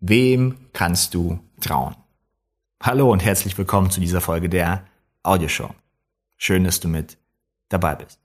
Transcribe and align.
Wem 0.00 0.56
kannst 0.74 1.14
du 1.14 1.38
trauen? 1.58 1.96
Hallo 2.82 3.10
und 3.10 3.24
herzlich 3.24 3.56
willkommen 3.56 3.90
zu 3.90 3.98
dieser 3.98 4.20
Folge 4.20 4.50
der 4.50 4.84
Audioshow. 5.22 5.70
Schön, 6.36 6.64
dass 6.64 6.80
du 6.80 6.88
mit 6.88 7.16
dabei 7.70 7.94
bist. 7.94 8.20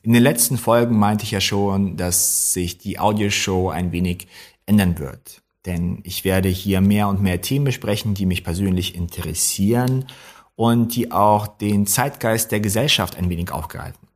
In 0.00 0.14
den 0.14 0.22
letzten 0.22 0.56
Folgen 0.56 0.98
meinte 0.98 1.24
ich 1.24 1.32
ja 1.32 1.42
schon, 1.42 1.98
dass 1.98 2.54
sich 2.54 2.78
die 2.78 2.98
Audioshow 2.98 3.68
ein 3.68 3.92
wenig 3.92 4.26
ändern 4.64 4.98
wird. 4.98 5.42
Denn 5.66 6.00
ich 6.02 6.24
werde 6.24 6.48
hier 6.48 6.80
mehr 6.80 7.08
und 7.08 7.20
mehr 7.20 7.42
Themen 7.42 7.66
besprechen, 7.66 8.14
die 8.14 8.24
mich 8.24 8.42
persönlich 8.42 8.94
interessieren 8.94 10.06
und 10.54 10.96
die 10.96 11.12
auch 11.12 11.46
den 11.46 11.86
Zeitgeist 11.86 12.52
der 12.52 12.60
Gesellschaft 12.60 13.16
ein 13.16 13.28
wenig 13.28 13.52
aufgreifen. 13.52 14.08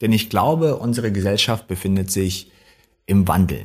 Denn 0.00 0.12
ich 0.12 0.30
glaube, 0.30 0.76
unsere 0.76 1.10
Gesellschaft 1.10 1.66
befindet 1.66 2.12
sich 2.12 2.52
im 3.06 3.26
Wandel. 3.26 3.64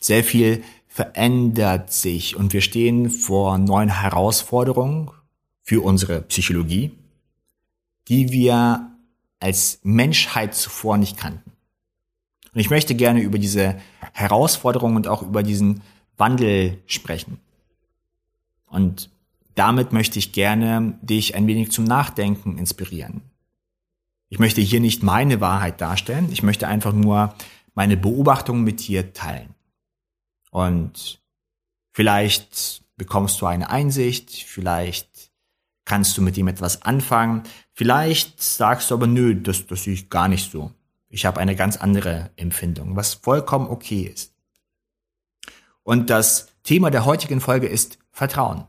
Sehr 0.00 0.22
viel 0.22 0.62
verändert 0.98 1.92
sich 1.92 2.34
und 2.34 2.52
wir 2.52 2.60
stehen 2.60 3.08
vor 3.08 3.56
neuen 3.56 3.88
Herausforderungen 3.88 5.12
für 5.62 5.80
unsere 5.80 6.22
Psychologie, 6.22 6.90
die 8.08 8.32
wir 8.32 8.90
als 9.38 9.78
Menschheit 9.84 10.56
zuvor 10.56 10.98
nicht 10.98 11.16
kannten. 11.16 11.52
Und 12.52 12.58
ich 12.58 12.70
möchte 12.70 12.96
gerne 12.96 13.20
über 13.20 13.38
diese 13.38 13.76
Herausforderungen 14.12 14.96
und 14.96 15.06
auch 15.06 15.22
über 15.22 15.44
diesen 15.44 15.82
Wandel 16.16 16.82
sprechen. 16.86 17.38
Und 18.66 19.08
damit 19.54 19.92
möchte 19.92 20.18
ich 20.18 20.32
gerne 20.32 20.98
dich 21.00 21.36
ein 21.36 21.46
wenig 21.46 21.70
zum 21.70 21.84
Nachdenken 21.84 22.58
inspirieren. 22.58 23.20
Ich 24.30 24.40
möchte 24.40 24.62
hier 24.62 24.80
nicht 24.80 25.04
meine 25.04 25.40
Wahrheit 25.40 25.80
darstellen, 25.80 26.28
ich 26.32 26.42
möchte 26.42 26.66
einfach 26.66 26.92
nur 26.92 27.36
meine 27.76 27.96
Beobachtungen 27.96 28.64
mit 28.64 28.88
dir 28.88 29.12
teilen. 29.12 29.54
Und 30.50 31.20
vielleicht 31.92 32.82
bekommst 32.96 33.40
du 33.40 33.46
eine 33.46 33.70
Einsicht, 33.70 34.30
vielleicht 34.30 35.30
kannst 35.84 36.16
du 36.18 36.22
mit 36.22 36.36
ihm 36.36 36.48
etwas 36.48 36.82
anfangen, 36.82 37.44
vielleicht 37.72 38.42
sagst 38.42 38.90
du 38.90 38.94
aber 38.94 39.06
nö, 39.06 39.34
das, 39.34 39.66
das 39.66 39.84
sehe 39.84 39.94
ich 39.94 40.10
gar 40.10 40.28
nicht 40.28 40.50
so. 40.50 40.72
Ich 41.08 41.24
habe 41.24 41.40
eine 41.40 41.56
ganz 41.56 41.76
andere 41.78 42.30
Empfindung, 42.36 42.96
was 42.96 43.14
vollkommen 43.14 43.68
okay 43.68 44.02
ist. 44.02 44.34
Und 45.82 46.10
das 46.10 46.48
Thema 46.62 46.90
der 46.90 47.06
heutigen 47.06 47.40
Folge 47.40 47.66
ist 47.66 47.98
Vertrauen. 48.10 48.66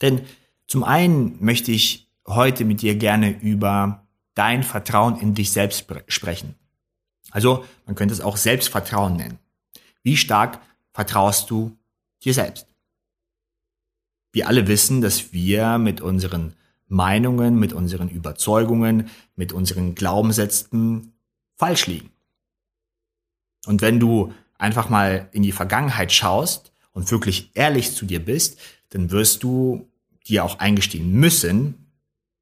Denn 0.00 0.22
zum 0.68 0.84
einen 0.84 1.42
möchte 1.44 1.72
ich 1.72 2.08
heute 2.26 2.64
mit 2.64 2.82
dir 2.82 2.94
gerne 2.94 3.30
über 3.40 4.06
dein 4.34 4.62
Vertrauen 4.62 5.18
in 5.18 5.34
dich 5.34 5.50
selbst 5.50 5.86
sprechen. 6.06 6.54
Also 7.30 7.64
man 7.86 7.96
könnte 7.96 8.14
es 8.14 8.20
auch 8.20 8.36
Selbstvertrauen 8.36 9.16
nennen. 9.16 9.38
Wie 10.04 10.16
stark 10.16 10.60
vertraust 10.92 11.50
du 11.50 11.76
dir 12.22 12.34
selbst? 12.34 12.68
Wir 14.32 14.46
alle 14.46 14.68
wissen, 14.68 15.00
dass 15.00 15.32
wir 15.32 15.78
mit 15.78 16.00
unseren 16.00 16.54
Meinungen, 16.86 17.58
mit 17.58 17.72
unseren 17.72 18.08
Überzeugungen, 18.08 19.10
mit 19.34 19.52
unseren 19.52 19.94
Glaubenssätzen 19.94 21.14
falsch 21.56 21.86
liegen. 21.86 22.10
Und 23.66 23.80
wenn 23.80 23.98
du 23.98 24.32
einfach 24.58 24.88
mal 24.88 25.28
in 25.32 25.42
die 25.42 25.52
Vergangenheit 25.52 26.12
schaust 26.12 26.72
und 26.92 27.10
wirklich 27.10 27.50
ehrlich 27.54 27.94
zu 27.94 28.04
dir 28.04 28.24
bist, 28.24 28.58
dann 28.90 29.10
wirst 29.10 29.42
du 29.42 29.88
dir 30.26 30.44
auch 30.44 30.58
eingestehen 30.58 31.12
müssen, 31.12 31.90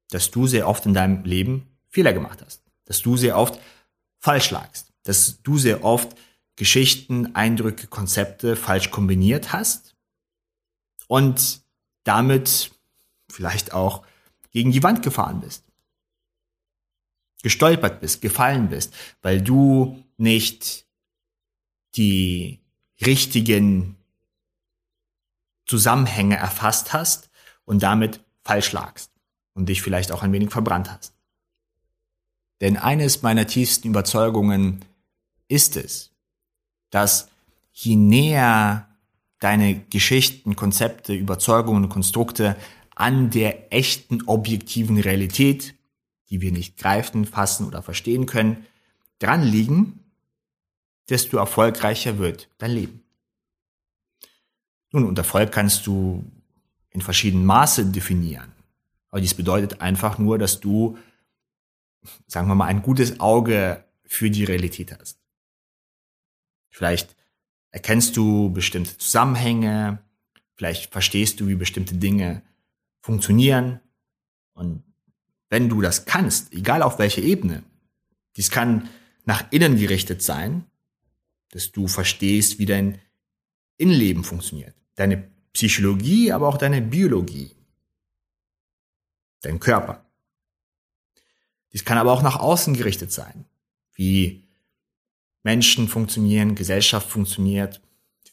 dass 0.09 0.31
du 0.31 0.47
sehr 0.47 0.67
oft 0.67 0.85
in 0.85 0.93
deinem 0.93 1.23
Leben 1.23 1.67
Fehler 1.89 2.13
gemacht 2.13 2.43
hast, 2.45 2.61
dass 2.85 3.01
du 3.01 3.17
sehr 3.17 3.37
oft 3.37 3.59
falsch 4.19 4.51
lagst, 4.51 4.91
dass 5.03 5.41
du 5.41 5.57
sehr 5.57 5.83
oft 5.83 6.15
Geschichten, 6.55 7.35
Eindrücke, 7.35 7.87
Konzepte 7.87 8.55
falsch 8.55 8.91
kombiniert 8.91 9.53
hast 9.53 9.95
und 11.07 11.61
damit 12.03 12.71
vielleicht 13.29 13.73
auch 13.73 14.05
gegen 14.51 14.71
die 14.71 14.83
Wand 14.83 15.01
gefahren 15.01 15.41
bist. 15.41 15.63
Gestolpert 17.41 17.99
bist, 17.99 18.21
gefallen 18.21 18.69
bist, 18.69 18.93
weil 19.21 19.41
du 19.41 20.03
nicht 20.17 20.85
die 21.95 22.59
richtigen 23.05 23.97
Zusammenhänge 25.65 26.37
erfasst 26.37 26.93
hast 26.93 27.29
und 27.65 27.83
damit 27.83 28.21
falsch 28.43 28.71
lagst 28.71 29.11
und 29.53 29.67
dich 29.67 29.81
vielleicht 29.81 30.11
auch 30.11 30.23
ein 30.23 30.31
wenig 30.31 30.51
verbrannt 30.51 30.91
hast. 30.91 31.13
Denn 32.61 32.77
eines 32.77 33.21
meiner 33.21 33.47
tiefsten 33.47 33.89
Überzeugungen 33.89 34.85
ist 35.47 35.75
es, 35.75 36.12
dass 36.93 37.29
je 37.71 37.95
näher 37.95 38.87
deine 39.39 39.79
Geschichten, 39.89 40.55
Konzepte, 40.55 41.13
Überzeugungen 41.13 41.85
und 41.85 41.89
Konstrukte 41.89 42.55
an 42.95 43.31
der 43.31 43.73
echten 43.73 44.21
objektiven 44.27 44.99
Realität, 44.99 45.73
die 46.29 46.41
wir 46.41 46.51
nicht 46.51 46.77
greifen, 46.77 47.25
fassen 47.25 47.65
oder 47.65 47.81
verstehen 47.81 48.27
können, 48.27 48.67
dran 49.17 49.41
liegen, 49.41 50.03
desto 51.09 51.37
erfolgreicher 51.37 52.19
wird 52.19 52.47
dein 52.59 52.71
Leben. 52.71 53.03
Nun, 54.91 55.05
und 55.05 55.17
Erfolg 55.17 55.51
kannst 55.51 55.87
du 55.87 56.23
in 56.91 57.01
verschiedenen 57.01 57.45
Maße 57.45 57.87
definieren. 57.87 58.51
Aber 59.09 59.19
dies 59.19 59.33
bedeutet 59.33 59.81
einfach 59.81 60.19
nur, 60.19 60.37
dass 60.37 60.59
du, 60.59 60.97
sagen 62.27 62.47
wir 62.47 62.55
mal, 62.55 62.67
ein 62.67 62.83
gutes 62.83 63.19
Auge 63.19 63.83
für 64.05 64.29
die 64.29 64.43
Realität 64.43 64.95
hast. 64.97 65.22
Vielleicht 66.73 67.15
erkennst 67.69 68.17
du 68.17 68.49
bestimmte 68.49 68.97
Zusammenhänge, 68.97 69.99
vielleicht 70.55 70.91
verstehst 70.91 71.39
du, 71.39 71.47
wie 71.47 71.55
bestimmte 71.55 71.95
Dinge 71.95 72.41
funktionieren. 72.99 73.79
Und 74.53 74.83
wenn 75.49 75.69
du 75.69 75.81
das 75.81 76.05
kannst, 76.05 76.51
egal 76.51 76.81
auf 76.81 76.97
welcher 76.97 77.21
Ebene, 77.21 77.63
dies 78.35 78.49
kann 78.49 78.89
nach 79.23 79.51
innen 79.51 79.77
gerichtet 79.77 80.23
sein, 80.23 80.65
dass 81.49 81.71
du 81.71 81.87
verstehst, 81.87 82.57
wie 82.57 82.65
dein 82.65 82.99
Innenleben 83.77 84.23
funktioniert. 84.23 84.75
Deine 84.95 85.29
Psychologie, 85.53 86.31
aber 86.31 86.47
auch 86.47 86.57
deine 86.57 86.81
Biologie. 86.81 87.51
Dein 89.41 89.59
Körper. 89.59 90.03
Dies 91.71 91.85
kann 91.85 91.99
aber 91.99 92.11
auch 92.11 92.23
nach 92.23 92.37
außen 92.37 92.73
gerichtet 92.73 93.11
sein, 93.11 93.45
wie 93.93 94.43
Menschen 95.43 95.87
funktionieren, 95.87 96.55
Gesellschaft 96.55 97.09
funktioniert, 97.09 97.81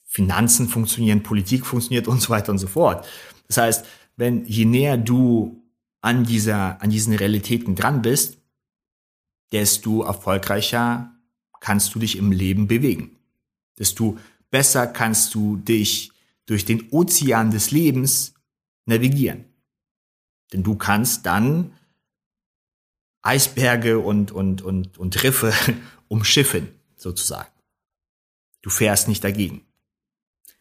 Finanzen 0.04 0.69
funktionieren, 0.69 1.22
Politik 1.22 1.66
funktioniert 1.66 2.09
und 2.09 2.21
so 2.21 2.31
weiter 2.31 2.53
und 2.53 2.59
so 2.59 2.69
fort. 2.69 3.06
Das 3.48 3.59
heißt, 3.59 3.87
wenn 4.16 4.44
je 4.47 4.65
näher 4.65 4.97
du 4.97 5.62
an 6.00 6.25
dieser, 6.25 6.81
an 6.81 6.91
diesen 6.91 7.15
Realitäten 7.15 7.75
dran 7.75 8.03
bist, 8.03 8.38
desto 9.53 10.03
erfolgreicher 10.03 11.12
kannst 11.60 11.94
du 11.94 11.98
dich 11.98 12.16
im 12.16 12.32
Leben 12.32 12.69
bewegen. 12.69 13.19
Desto 13.78 14.19
besser 14.50 14.87
kannst 14.87 15.34
du 15.34 15.56
dich 15.56 16.12
durch 16.47 16.65
den 16.65 16.88
Ozean 16.91 17.50
des 17.50 17.71
Lebens 17.71 18.34
navigieren. 18.87 19.44
Denn 20.53 20.62
du 20.62 20.77
kannst 20.77 21.27
dann 21.27 21.72
Eisberge 23.22 23.98
und, 23.98 24.32
und, 24.32 24.62
und, 24.62 24.98
und 24.98 25.22
Riffe 25.22 25.53
umschiffen 26.09 26.79
sozusagen. 27.00 27.50
Du 28.62 28.70
fährst 28.70 29.08
nicht 29.08 29.24
dagegen. 29.24 29.62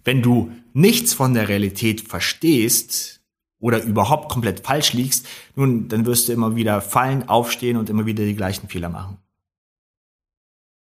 Wenn 0.04 0.22
du 0.22 0.52
nichts 0.74 1.14
von 1.14 1.34
der 1.34 1.50
Realität 1.50 2.02
verstehst 2.02 3.22
oder 3.60 3.84
überhaupt 3.84 4.32
komplett 4.32 4.66
falsch 4.66 4.94
liegst, 4.94 5.28
nun, 5.56 5.90
dann 5.90 6.06
wirst 6.06 6.28
du 6.28 6.34
immer 6.34 6.56
wieder 6.56 6.82
fallen, 6.82 7.28
aufstehen 7.28 7.78
und 7.78 7.90
immer 7.90 8.06
wieder 8.06 8.24
die 8.24 8.36
gleichen 8.36 8.70
Fehler 8.70 8.90
machen. 8.90 9.18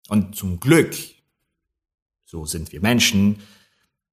Und 0.09 0.37
zum 0.37 0.61
Glück, 0.61 0.95
so 2.25 2.45
sind 2.45 2.73
wir 2.73 2.81
Menschen, 2.81 3.41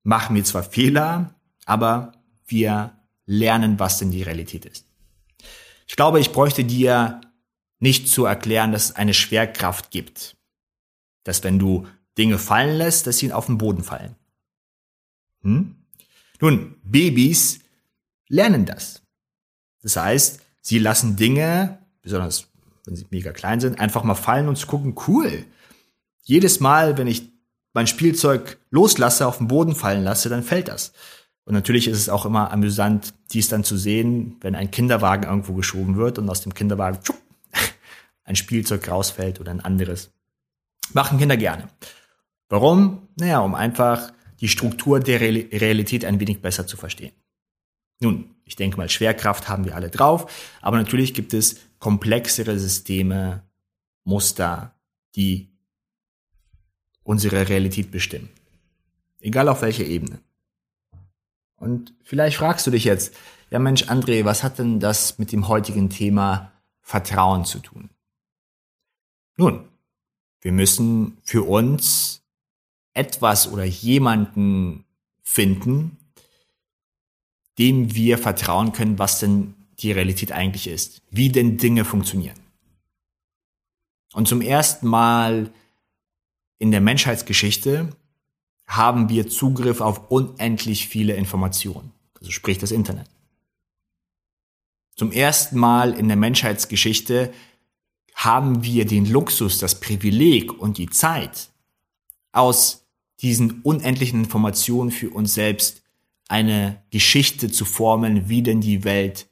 machen 0.03 0.35
wir 0.35 0.43
zwar 0.43 0.63
Fehler, 0.63 1.35
aber 1.65 2.13
wir 2.45 2.97
lernen, 3.25 3.79
was 3.79 3.99
denn 3.99 4.11
die 4.11 4.23
Realität 4.23 4.65
ist. 4.65 4.85
Ich 5.87 5.95
glaube, 5.95 6.19
ich 6.19 6.31
bräuchte 6.31 6.63
dir 6.63 7.21
nicht 7.79 8.07
zu 8.07 8.25
erklären, 8.25 8.71
dass 8.71 8.85
es 8.85 8.95
eine 8.95 9.13
Schwerkraft 9.13 9.91
gibt 9.91 10.37
dass 11.23 11.43
wenn 11.43 11.59
du 11.59 11.87
Dinge 12.17 12.37
fallen 12.37 12.77
lässt, 12.77 13.07
dass 13.07 13.17
sie 13.17 13.33
auf 13.33 13.47
den 13.47 13.57
Boden 13.57 13.83
fallen. 13.83 14.15
Hm? 15.41 15.75
Nun, 16.39 16.75
Babys 16.83 17.59
lernen 18.27 18.65
das. 18.65 19.01
Das 19.81 19.97
heißt, 19.97 20.41
sie 20.61 20.79
lassen 20.79 21.15
Dinge, 21.15 21.79
besonders 22.01 22.47
wenn 22.85 22.95
sie 22.95 23.07
mega 23.11 23.31
klein 23.31 23.59
sind, 23.59 23.79
einfach 23.79 24.03
mal 24.03 24.15
fallen 24.15 24.47
und 24.47 24.57
zu 24.57 24.67
gucken, 24.67 24.95
cool. 25.07 25.45
Jedes 26.23 26.59
Mal, 26.59 26.97
wenn 26.97 27.07
ich 27.07 27.31
mein 27.73 27.87
Spielzeug 27.87 28.57
loslasse, 28.69 29.27
auf 29.27 29.37
den 29.37 29.47
Boden 29.47 29.75
fallen 29.75 30.03
lasse, 30.03 30.29
dann 30.29 30.43
fällt 30.43 30.67
das. 30.67 30.93
Und 31.45 31.53
natürlich 31.53 31.87
ist 31.87 31.97
es 31.97 32.09
auch 32.09 32.25
immer 32.25 32.51
amüsant, 32.51 33.13
dies 33.31 33.49
dann 33.49 33.63
zu 33.63 33.77
sehen, 33.77 34.37
wenn 34.41 34.55
ein 34.55 34.71
Kinderwagen 34.71 35.23
irgendwo 35.23 35.53
geschoben 35.53 35.97
wird 35.97 36.17
und 36.17 36.29
aus 36.29 36.41
dem 36.41 36.53
Kinderwagen 36.53 37.01
tschupp, 37.03 37.21
ein 38.23 38.35
Spielzeug 38.35 38.87
rausfällt 38.89 39.39
oder 39.39 39.51
ein 39.51 39.59
anderes. 39.59 40.11
Machen 40.91 41.17
Kinder 41.17 41.37
gerne. 41.37 41.69
Warum? 42.49 43.07
Naja, 43.15 43.39
um 43.39 43.55
einfach 43.55 44.11
die 44.41 44.49
Struktur 44.49 44.99
der 44.99 45.21
Realität 45.21 46.03
ein 46.03 46.19
wenig 46.19 46.41
besser 46.41 46.67
zu 46.67 46.75
verstehen. 46.75 47.13
Nun, 47.99 48.35
ich 48.43 48.55
denke 48.55 48.77
mal, 48.77 48.89
Schwerkraft 48.89 49.47
haben 49.47 49.65
wir 49.65 49.75
alle 49.75 49.89
drauf, 49.89 50.57
aber 50.61 50.77
natürlich 50.77 51.13
gibt 51.13 51.33
es 51.33 51.61
komplexere 51.79 52.59
Systeme, 52.59 53.43
Muster, 54.03 54.75
die 55.15 55.49
unsere 57.03 57.47
Realität 57.47 57.91
bestimmen. 57.91 58.29
Egal 59.19 59.47
auf 59.47 59.61
welcher 59.61 59.85
Ebene. 59.85 60.19
Und 61.55 61.93
vielleicht 62.03 62.37
fragst 62.37 62.67
du 62.67 62.71
dich 62.71 62.83
jetzt, 62.83 63.15
ja 63.49 63.59
Mensch, 63.59 63.83
André, 63.83 64.25
was 64.25 64.43
hat 64.43 64.59
denn 64.59 64.81
das 64.81 65.17
mit 65.17 65.31
dem 65.31 65.47
heutigen 65.47 65.89
Thema 65.89 66.51
Vertrauen 66.81 67.45
zu 67.45 67.59
tun? 67.59 67.89
Nun, 69.37 69.69
wir 70.43 70.51
müssen 70.51 71.17
für 71.23 71.43
uns 71.43 72.21
etwas 72.93 73.51
oder 73.51 73.63
jemanden 73.63 74.83
finden, 75.23 75.97
dem 77.57 77.95
wir 77.95 78.17
vertrauen 78.17 78.73
können, 78.73 78.99
was 78.99 79.19
denn 79.19 79.55
die 79.79 79.93
Realität 79.93 80.33
eigentlich 80.33 80.67
ist, 80.67 81.01
wie 81.09 81.29
denn 81.29 81.57
Dinge 81.57 81.85
funktionieren. 81.85 82.39
Und 84.13 84.27
zum 84.27 84.41
ersten 84.41 84.87
Mal 84.87 85.51
in 86.59 86.71
der 86.71 86.81
Menschheitsgeschichte 86.81 87.95
haben 88.67 89.09
wir 89.09 89.29
Zugriff 89.29 89.79
auf 89.79 90.11
unendlich 90.11 90.87
viele 90.87 91.13
Informationen, 91.13 91.91
also 92.19 92.31
sprich 92.31 92.57
das 92.57 92.71
Internet. 92.71 93.07
Zum 94.95 95.11
ersten 95.11 95.57
Mal 95.57 95.93
in 95.93 96.07
der 96.09 96.17
Menschheitsgeschichte 96.17 97.33
haben 98.15 98.63
wir 98.63 98.85
den 98.85 99.05
Luxus, 99.05 99.59
das 99.59 99.79
Privileg 99.79 100.53
und 100.59 100.77
die 100.77 100.89
Zeit, 100.89 101.49
aus 102.31 102.85
diesen 103.21 103.61
unendlichen 103.61 104.21
Informationen 104.21 104.91
für 104.91 105.09
uns 105.09 105.33
selbst 105.33 105.83
eine 106.27 106.81
Geschichte 106.89 107.51
zu 107.51 107.65
formen, 107.65 108.29
wie 108.29 108.41
denn 108.41 108.61
die 108.61 108.83
Welt 108.83 109.27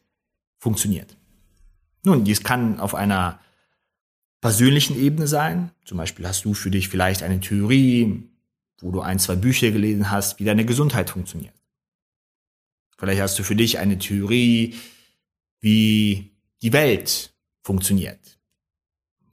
funktioniert. 0.58 1.18
Nun, 2.04 2.24
dies 2.24 2.44
kann 2.44 2.80
auf 2.80 2.96
einer 2.96 3.40
persönlichen 4.40 5.00
Ebene 5.00 5.28
sein. 5.28 5.72
Zum 5.86 5.98
Beispiel 5.98 6.28
hast 6.28 6.46
du 6.46 6.54
für 6.54 6.72
dich 6.72 6.90
vielleicht 6.90 7.24
eine 7.24 7.40
Theorie, 7.40 8.24
wo 8.80 8.92
du 8.92 9.02
ein, 9.02 9.20
zwei 9.20 9.36
Bücher 9.36 9.72
gelesen 9.72 10.10
hast, 10.10 10.40
wie 10.40 10.46
deine 10.46 10.66
Gesundheit 10.66 11.10
funktioniert. 11.10 11.54
Vielleicht 12.98 13.22
hast 13.22 13.38
du 13.40 13.44
für 13.44 13.56
dich 13.56 13.80
eine 13.80 13.98
Theorie, 13.98 14.76
wie 15.60 16.32
die 16.62 16.74
Welt 16.74 17.34
funktioniert. 17.64 18.40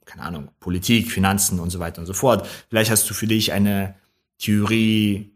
Keine 0.09 0.23
Ahnung, 0.23 0.49
Politik, 0.59 1.11
Finanzen 1.11 1.59
und 1.59 1.69
so 1.69 1.77
weiter 1.77 2.01
und 2.01 2.07
so 2.07 2.13
fort. 2.13 2.47
Vielleicht 2.67 2.89
hast 2.89 3.07
du 3.07 3.13
für 3.13 3.27
dich 3.27 3.51
eine 3.53 3.93
Theorie, 4.39 5.31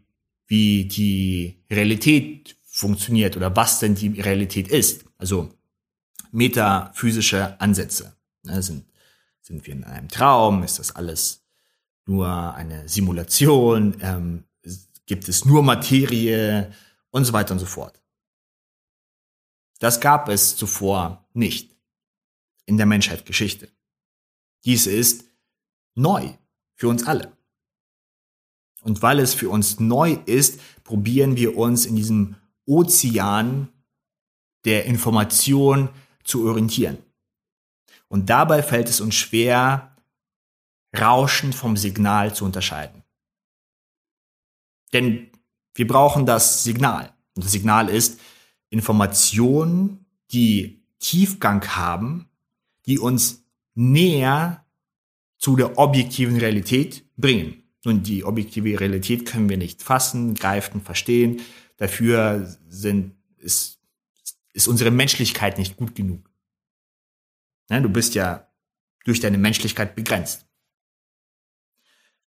wie 0.48 0.86
die 0.86 1.62
Realität 1.70 2.56
funktioniert 2.64 3.36
oder 3.36 3.54
was 3.54 3.78
denn 3.78 3.94
die 3.94 4.20
Realität 4.20 4.66
ist. 4.66 5.04
Also 5.16 5.54
metaphysische 6.32 7.60
Ansätze. 7.60 8.16
Ne, 8.42 8.60
sind, 8.62 8.84
sind 9.42 9.64
wir 9.64 9.74
in 9.74 9.84
einem 9.84 10.08
Traum? 10.08 10.64
Ist 10.64 10.80
das 10.80 10.96
alles 10.96 11.44
nur 12.04 12.54
eine 12.54 12.88
Simulation? 12.88 13.96
Ähm, 14.00 14.42
gibt 15.06 15.28
es 15.28 15.44
nur 15.44 15.62
Materie? 15.62 16.72
Und 17.10 17.24
so 17.24 17.32
weiter 17.32 17.52
und 17.52 17.60
so 17.60 17.66
fort. 17.66 18.02
Das 19.78 20.00
gab 20.00 20.28
es 20.28 20.56
zuvor 20.56 21.28
nicht 21.32 21.76
in 22.66 22.76
der 22.76 22.86
Menschheitsgeschichte. 22.86 23.68
Dies 24.64 24.86
ist 24.86 25.24
neu 25.94 26.30
für 26.74 26.88
uns 26.88 27.06
alle. 27.06 27.36
Und 28.82 29.02
weil 29.02 29.18
es 29.18 29.34
für 29.34 29.48
uns 29.48 29.80
neu 29.80 30.18
ist, 30.26 30.60
probieren 30.84 31.36
wir 31.36 31.56
uns 31.56 31.86
in 31.86 31.96
diesem 31.96 32.36
Ozean 32.66 33.68
der 34.64 34.84
Information 34.84 35.88
zu 36.22 36.46
orientieren. 36.46 36.98
Und 38.08 38.30
dabei 38.30 38.62
fällt 38.62 38.88
es 38.88 39.00
uns 39.00 39.14
schwer, 39.14 39.96
Rauschen 40.96 41.52
vom 41.52 41.76
Signal 41.76 42.34
zu 42.34 42.44
unterscheiden. 42.44 43.02
Denn 44.92 45.30
wir 45.74 45.86
brauchen 45.86 46.24
das 46.24 46.62
Signal. 46.62 47.12
Und 47.34 47.44
das 47.44 47.52
Signal 47.52 47.88
ist 47.88 48.20
Informationen, 48.70 50.06
die 50.30 50.84
Tiefgang 51.00 51.66
haben, 51.74 52.28
die 52.86 52.98
uns 52.98 53.43
näher 53.74 54.64
zu 55.38 55.56
der 55.56 55.78
objektiven 55.78 56.36
Realität 56.36 57.04
bringen. 57.16 57.62
Nun, 57.84 58.02
die 58.02 58.24
objektive 58.24 58.80
Realität 58.80 59.26
können 59.26 59.48
wir 59.48 59.58
nicht 59.58 59.82
fassen, 59.82 60.34
greifen, 60.34 60.80
verstehen. 60.80 61.42
Dafür 61.76 62.56
sind, 62.68 63.14
ist, 63.36 63.78
ist 64.52 64.68
unsere 64.68 64.90
Menschlichkeit 64.90 65.58
nicht 65.58 65.76
gut 65.76 65.94
genug. 65.94 66.30
Ja, 67.68 67.80
du 67.80 67.88
bist 67.88 68.14
ja 68.14 68.48
durch 69.04 69.20
deine 69.20 69.38
Menschlichkeit 69.38 69.94
begrenzt. 69.94 70.46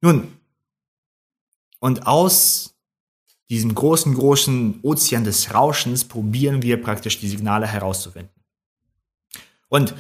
Nun, 0.01 0.33
und 1.79 2.07
aus 2.07 2.75
diesem 3.51 3.75
großen, 3.75 4.15
großen 4.15 4.81
Ozean 4.83 5.25
des 5.25 5.53
Rauschens 5.53 6.05
probieren 6.05 6.63
wir 6.63 6.81
praktisch 6.81 7.19
die 7.19 7.29
Signale 7.29 7.67
herauszufinden. 7.67 8.33
Und 9.69 9.95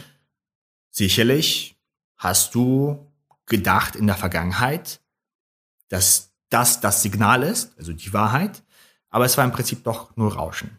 sicherlich 0.92 1.76
hast 2.16 2.54
du 2.54 3.10
gedacht 3.46 3.96
in 3.96 4.06
der 4.06 4.16
Vergangenheit, 4.16 5.00
dass 5.88 6.32
das 6.48 6.80
das 6.80 7.02
Signal 7.02 7.42
ist, 7.42 7.76
also 7.76 7.92
die 7.92 8.12
Wahrheit, 8.12 8.62
aber 9.10 9.24
es 9.24 9.36
war 9.36 9.44
im 9.44 9.52
Prinzip 9.52 9.82
doch 9.84 10.16
nur 10.16 10.34
Rauschen. 10.34 10.78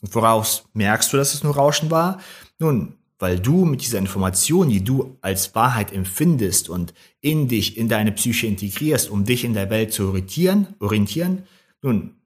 Und 0.00 0.14
woraus 0.14 0.64
merkst 0.74 1.12
du, 1.12 1.16
dass 1.16 1.34
es 1.34 1.42
nur 1.42 1.54
Rauschen 1.54 1.90
war? 1.90 2.20
Nun, 2.58 2.98
weil 3.18 3.38
du 3.38 3.64
mit 3.64 3.82
dieser 3.82 3.98
Information, 3.98 4.68
die 4.68 4.82
du 4.82 5.16
als 5.20 5.54
Wahrheit 5.54 5.92
empfindest 5.92 6.68
und 6.68 6.92
in 7.20 7.46
dich, 7.46 7.76
in 7.76 7.88
deine 7.88 8.12
Psyche 8.12 8.48
integrierst, 8.48 9.08
um 9.08 9.24
dich 9.24 9.44
in 9.44 9.54
der 9.54 9.70
Welt 9.70 9.92
zu 9.92 10.08
orientieren, 10.08 10.74
orientieren, 10.80 11.46
nun, 11.82 12.16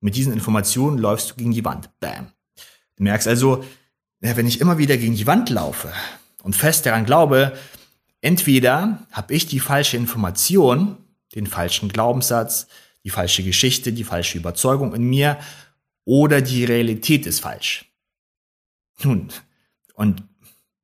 mit 0.00 0.16
diesen 0.16 0.34
Informationen 0.34 0.98
läufst 0.98 1.30
du 1.30 1.34
gegen 1.36 1.52
die 1.52 1.64
Wand. 1.64 1.88
Bam. 1.98 2.26
Du 2.96 3.04
merkst 3.04 3.26
also, 3.26 3.64
wenn 4.20 4.46
ich 4.46 4.60
immer 4.60 4.76
wieder 4.76 4.98
gegen 4.98 5.14
die 5.14 5.26
Wand 5.26 5.48
laufe 5.48 5.92
und 6.44 6.54
fest 6.54 6.86
daran 6.86 7.06
glaube, 7.06 7.58
entweder 8.20 9.04
habe 9.10 9.34
ich 9.34 9.46
die 9.46 9.60
falsche 9.60 9.96
Information 9.96 10.98
den 11.34 11.46
falschen 11.46 11.88
Glaubenssatz, 11.88 12.68
die 13.02 13.10
falsche 13.10 13.42
Geschichte, 13.42 13.92
die 13.92 14.04
falsche 14.04 14.38
Überzeugung 14.38 14.94
in 14.94 15.08
mir 15.08 15.38
oder 16.04 16.40
die 16.40 16.64
Realität 16.64 17.26
ist 17.26 17.40
falsch. 17.40 17.86
Nun, 19.02 19.28
und 19.94 20.22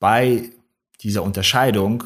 bei 0.00 0.50
dieser 1.02 1.22
Unterscheidung, 1.22 2.04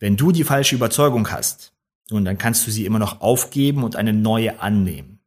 wenn 0.00 0.16
du 0.16 0.32
die 0.32 0.44
falsche 0.44 0.74
Überzeugung 0.74 1.30
hast, 1.30 1.72
nun, 2.10 2.24
dann 2.24 2.38
kannst 2.38 2.66
du 2.66 2.70
sie 2.70 2.86
immer 2.86 2.98
noch 2.98 3.20
aufgeben 3.20 3.84
und 3.84 3.94
eine 3.94 4.12
neue 4.12 4.60
annehmen. 4.60 5.20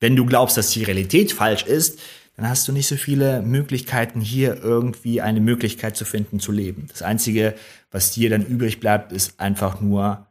Wenn 0.00 0.16
du 0.16 0.26
glaubst, 0.26 0.56
dass 0.56 0.70
die 0.70 0.82
Realität 0.82 1.30
falsch 1.30 1.62
ist, 1.62 2.00
dann 2.36 2.48
hast 2.48 2.66
du 2.66 2.72
nicht 2.72 2.86
so 2.86 2.96
viele 2.96 3.42
Möglichkeiten, 3.42 4.20
hier 4.20 4.62
irgendwie 4.62 5.20
eine 5.20 5.40
Möglichkeit 5.40 5.96
zu 5.96 6.04
finden, 6.04 6.40
zu 6.40 6.50
leben. 6.50 6.86
Das 6.88 7.02
Einzige, 7.02 7.54
was 7.90 8.12
dir 8.12 8.30
dann 8.30 8.44
übrig 8.44 8.80
bleibt, 8.80 9.12
ist 9.12 9.38
einfach 9.38 9.80
nur 9.80 10.26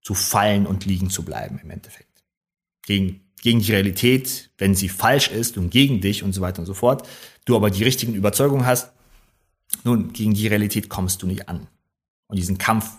zu 0.00 0.14
fallen 0.14 0.66
und 0.66 0.86
liegen 0.86 1.10
zu 1.10 1.24
bleiben 1.24 1.60
im 1.62 1.70
Endeffekt. 1.70 2.22
Gegen, 2.86 3.20
gegen 3.42 3.60
die 3.60 3.72
Realität, 3.72 4.50
wenn 4.58 4.74
sie 4.74 4.88
falsch 4.88 5.28
ist 5.30 5.58
und 5.58 5.70
gegen 5.70 6.00
dich 6.00 6.22
und 6.22 6.32
so 6.32 6.40
weiter 6.40 6.60
und 6.60 6.66
so 6.66 6.74
fort, 6.74 7.06
du 7.44 7.56
aber 7.56 7.70
die 7.70 7.84
richtigen 7.84 8.14
Überzeugungen 8.14 8.66
hast, 8.66 8.92
nun, 9.82 10.12
gegen 10.12 10.34
die 10.34 10.46
Realität 10.46 10.88
kommst 10.88 11.22
du 11.22 11.26
nicht 11.26 11.48
an. 11.48 11.66
Und 12.26 12.36
diesen 12.36 12.58
Kampf 12.58 12.90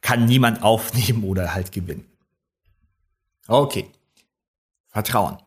kann 0.00 0.24
niemand 0.24 0.62
aufnehmen 0.62 1.24
oder 1.24 1.54
halt 1.54 1.72
gewinnen. 1.72 2.06
Okay. 3.46 3.90
Vertrauen. 4.88 5.38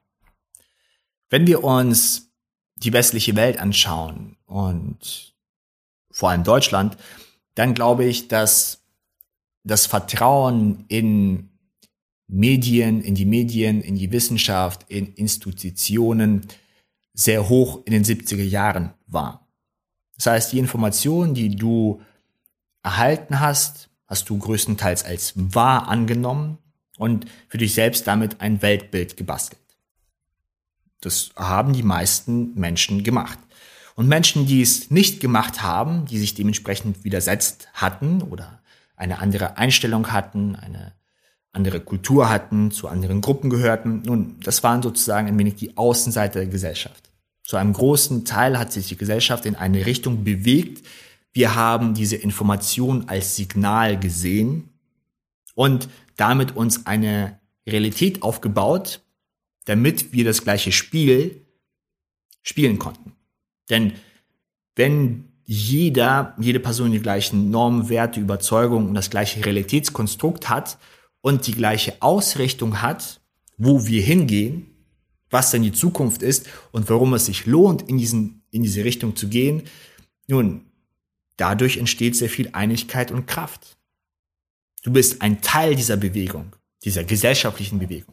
Wenn 1.33 1.47
wir 1.47 1.63
uns 1.63 2.31
die 2.75 2.93
westliche 2.93 3.35
Welt 3.35 3.57
anschauen 3.57 4.37
und 4.45 5.33
vor 6.11 6.29
allem 6.29 6.43
Deutschland, 6.43 6.95
dann 7.55 7.73
glaube 7.73 8.05
ich, 8.05 8.27
dass 8.27 8.83
das 9.63 9.87
Vertrauen 9.87 10.85
in 10.89 11.49
Medien, 12.27 13.01
in 13.01 13.15
die 13.15 13.25
Medien, 13.25 13.81
in 13.81 13.95
die 13.95 14.11
Wissenschaft, 14.11 14.85
in 14.89 15.11
Institutionen 15.15 16.45
sehr 17.15 17.49
hoch 17.49 17.81
in 17.85 17.93
den 17.93 18.03
70er 18.03 18.43
Jahren 18.43 18.93
war. 19.07 19.47
Das 20.17 20.27
heißt, 20.27 20.51
die 20.51 20.59
Informationen, 20.59 21.33
die 21.33 21.55
du 21.55 21.99
erhalten 22.83 23.39
hast, 23.39 23.89
hast 24.05 24.29
du 24.29 24.37
größtenteils 24.37 25.03
als 25.03 25.33
wahr 25.35 25.87
angenommen 25.87 26.59
und 26.99 27.25
für 27.47 27.57
dich 27.57 27.73
selbst 27.73 28.05
damit 28.05 28.39
ein 28.39 28.61
Weltbild 28.61 29.17
gebastelt. 29.17 29.62
Das 31.05 31.31
haben 31.35 31.73
die 31.73 31.83
meisten 31.83 32.53
Menschen 32.55 33.03
gemacht. 33.03 33.37
Und 33.95 34.07
Menschen, 34.07 34.45
die 34.45 34.61
es 34.61 34.89
nicht 34.89 35.19
gemacht 35.19 35.61
haben, 35.61 36.05
die 36.05 36.17
sich 36.17 36.33
dementsprechend 36.33 37.03
widersetzt 37.03 37.67
hatten 37.73 38.21
oder 38.21 38.61
eine 38.95 39.19
andere 39.19 39.57
Einstellung 39.57 40.11
hatten, 40.11 40.55
eine 40.55 40.93
andere 41.51 41.79
Kultur 41.79 42.29
hatten, 42.29 42.71
zu 42.71 42.87
anderen 42.87 43.21
Gruppen 43.21 43.49
gehörten. 43.49 44.01
Nun, 44.05 44.37
das 44.43 44.63
waren 44.63 44.81
sozusagen 44.81 45.27
ein 45.27 45.37
wenig 45.37 45.55
die 45.55 45.77
Außenseiter 45.77 46.39
der 46.39 46.49
Gesellschaft. 46.49 47.11
Zu 47.43 47.57
einem 47.57 47.73
großen 47.73 48.25
Teil 48.25 48.57
hat 48.57 48.71
sich 48.71 48.87
die 48.87 48.97
Gesellschaft 48.97 49.45
in 49.45 49.55
eine 49.55 49.85
Richtung 49.85 50.23
bewegt. 50.23 50.85
Wir 51.31 51.55
haben 51.55 51.93
diese 51.93 52.15
Information 52.15 53.09
als 53.09 53.35
Signal 53.35 53.99
gesehen 53.99 54.69
und 55.53 55.89
damit 56.15 56.55
uns 56.55 56.85
eine 56.87 57.39
Realität 57.67 58.23
aufgebaut, 58.23 59.01
damit 59.65 60.13
wir 60.13 60.25
das 60.25 60.43
gleiche 60.43 60.71
Spiel 60.71 61.45
spielen 62.41 62.79
konnten. 62.79 63.13
Denn 63.69 63.93
wenn 64.75 65.29
jeder, 65.45 66.35
jede 66.39 66.59
Person 66.59 66.91
die 66.91 66.99
gleichen 66.99 67.49
Normen, 67.49 67.89
Werte, 67.89 68.19
Überzeugungen 68.19 68.87
und 68.87 68.93
das 68.93 69.09
gleiche 69.09 69.45
Realitätskonstrukt 69.45 70.49
hat 70.49 70.77
und 71.21 71.47
die 71.47 71.53
gleiche 71.53 72.01
Ausrichtung 72.01 72.81
hat, 72.81 73.21
wo 73.57 73.85
wir 73.85 74.01
hingehen, 74.01 74.67
was 75.29 75.51
denn 75.51 75.63
die 75.63 75.71
Zukunft 75.71 76.21
ist 76.21 76.47
und 76.71 76.89
warum 76.89 77.13
es 77.13 77.25
sich 77.25 77.45
lohnt, 77.45 77.81
in, 77.83 77.97
diesen, 77.97 78.43
in 78.51 78.63
diese 78.63 78.83
Richtung 78.83 79.15
zu 79.15 79.27
gehen, 79.27 79.63
nun, 80.27 80.65
dadurch 81.37 81.77
entsteht 81.77 82.15
sehr 82.15 82.29
viel 82.29 82.49
Einigkeit 82.53 83.11
und 83.11 83.25
Kraft. 83.25 83.77
Du 84.83 84.91
bist 84.91 85.21
ein 85.21 85.41
Teil 85.41 85.75
dieser 85.75 85.97
Bewegung, 85.97 86.55
dieser 86.83 87.03
gesellschaftlichen 87.03 87.79
Bewegung. 87.79 88.12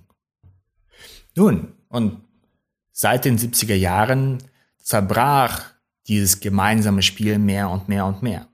Nun, 1.35 1.73
und 1.89 2.23
seit 2.93 3.25
den 3.25 3.39
70er 3.39 3.75
Jahren 3.75 4.39
zerbrach 4.79 5.73
dieses 6.07 6.41
gemeinsame 6.41 7.03
Spiel 7.03 7.39
mehr 7.39 7.71
und 7.71 7.89
mehr 7.89 8.07
und 8.07 8.23
mehr. 8.23 8.49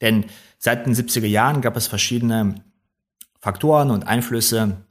Denn 0.00 0.24
seit 0.58 0.86
den 0.86 0.94
70er 0.94 1.26
Jahren 1.26 1.60
gab 1.60 1.76
es 1.76 1.86
verschiedene 1.86 2.64
Faktoren 3.40 3.90
und 3.90 4.06
Einflüsse, 4.06 4.84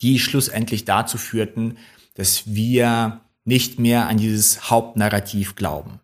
die 0.00 0.18
schlussendlich 0.18 0.84
dazu 0.84 1.18
führten, 1.18 1.78
dass 2.14 2.46
wir 2.46 3.20
nicht 3.44 3.78
mehr 3.78 4.08
an 4.08 4.18
dieses 4.18 4.70
Hauptnarrativ 4.70 5.56
glauben. 5.56 6.00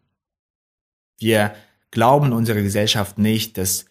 Wir 1.18 1.54
glauben 1.90 2.32
unserer 2.32 2.62
Gesellschaft 2.62 3.18
nicht, 3.18 3.58
dass 3.58 3.86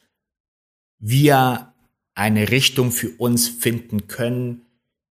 wir 0.99 1.73
eine 2.15 2.49
Richtung 2.49 2.91
für 2.91 3.11
uns 3.11 3.47
finden 3.47 4.07
können, 4.07 4.62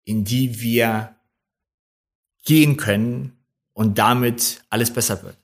in 0.06 0.24
die 0.24 0.60
wir 0.60 1.14
gehen 2.44 2.76
können 2.76 3.36
und 3.74 3.98
damit 3.98 4.64
alles 4.70 4.90
besser 4.92 5.22
wird. 5.22 5.36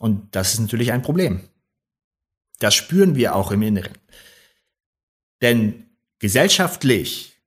Und 0.00 0.34
das 0.34 0.54
ist 0.54 0.60
natürlich 0.60 0.90
ein 0.90 1.02
Problem. 1.02 1.48
Das 2.58 2.74
spüren 2.74 3.14
wir 3.14 3.36
auch 3.36 3.52
im 3.52 3.62
Inneren. 3.62 3.96
Denn 5.42 5.90
gesellschaftlich, 6.18 7.38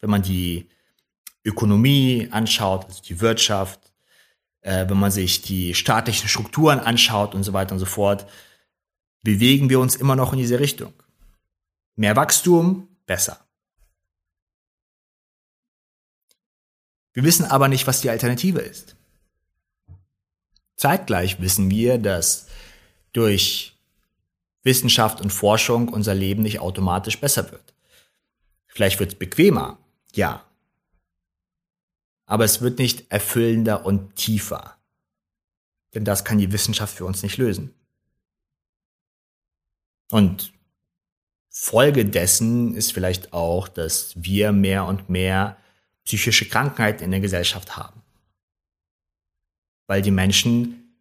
wenn 0.00 0.10
man 0.10 0.22
die 0.22 0.68
Ökonomie 1.44 2.28
anschaut, 2.30 2.86
also 2.86 3.02
die 3.02 3.20
Wirtschaft, 3.20 3.92
äh, 4.62 4.88
wenn 4.88 4.98
man 4.98 5.10
sich 5.10 5.42
die 5.42 5.74
staatlichen 5.74 6.28
Strukturen 6.28 6.80
anschaut 6.80 7.34
und 7.34 7.44
so 7.44 7.52
weiter 7.52 7.72
und 7.72 7.78
so 7.78 7.86
fort, 7.86 8.26
bewegen 9.22 9.70
wir 9.70 9.78
uns 9.78 9.94
immer 9.94 10.16
noch 10.16 10.32
in 10.32 10.40
diese 10.40 10.58
Richtung. 10.58 10.92
Mehr 11.94 12.16
Wachstum, 12.16 12.88
besser. 13.06 13.46
Wir 17.12 17.24
wissen 17.24 17.44
aber 17.44 17.68
nicht, 17.68 17.86
was 17.86 18.00
die 18.00 18.10
Alternative 18.10 18.60
ist. 18.60 18.96
Zeitgleich 20.76 21.40
wissen 21.40 21.70
wir, 21.70 21.98
dass 21.98 22.46
durch 23.12 23.76
Wissenschaft 24.62 25.20
und 25.20 25.30
Forschung 25.30 25.88
unser 25.88 26.14
Leben 26.14 26.42
nicht 26.42 26.60
automatisch 26.60 27.20
besser 27.20 27.50
wird. 27.50 27.74
Vielleicht 28.66 29.00
wird 29.00 29.12
es 29.12 29.18
bequemer, 29.18 29.78
ja. 30.12 30.44
Aber 32.26 32.44
es 32.44 32.60
wird 32.60 32.78
nicht 32.78 33.10
erfüllender 33.10 33.84
und 33.84 34.14
tiefer. 34.14 34.76
Denn 35.94 36.04
das 36.04 36.24
kann 36.24 36.38
die 36.38 36.52
Wissenschaft 36.52 36.94
für 36.96 37.04
uns 37.04 37.22
nicht 37.22 37.36
lösen. 37.36 37.74
Und 40.10 40.52
Folge 41.48 42.04
dessen 42.06 42.74
ist 42.74 42.92
vielleicht 42.92 43.32
auch, 43.32 43.66
dass 43.66 44.12
wir 44.16 44.52
mehr 44.52 44.84
und 44.84 45.08
mehr 45.08 45.56
psychische 46.10 46.46
Krankheiten 46.46 47.04
in 47.04 47.10
der 47.10 47.20
Gesellschaft 47.20 47.76
haben 47.76 48.00
weil 49.90 50.02
die 50.02 50.12
Menschen 50.12 50.94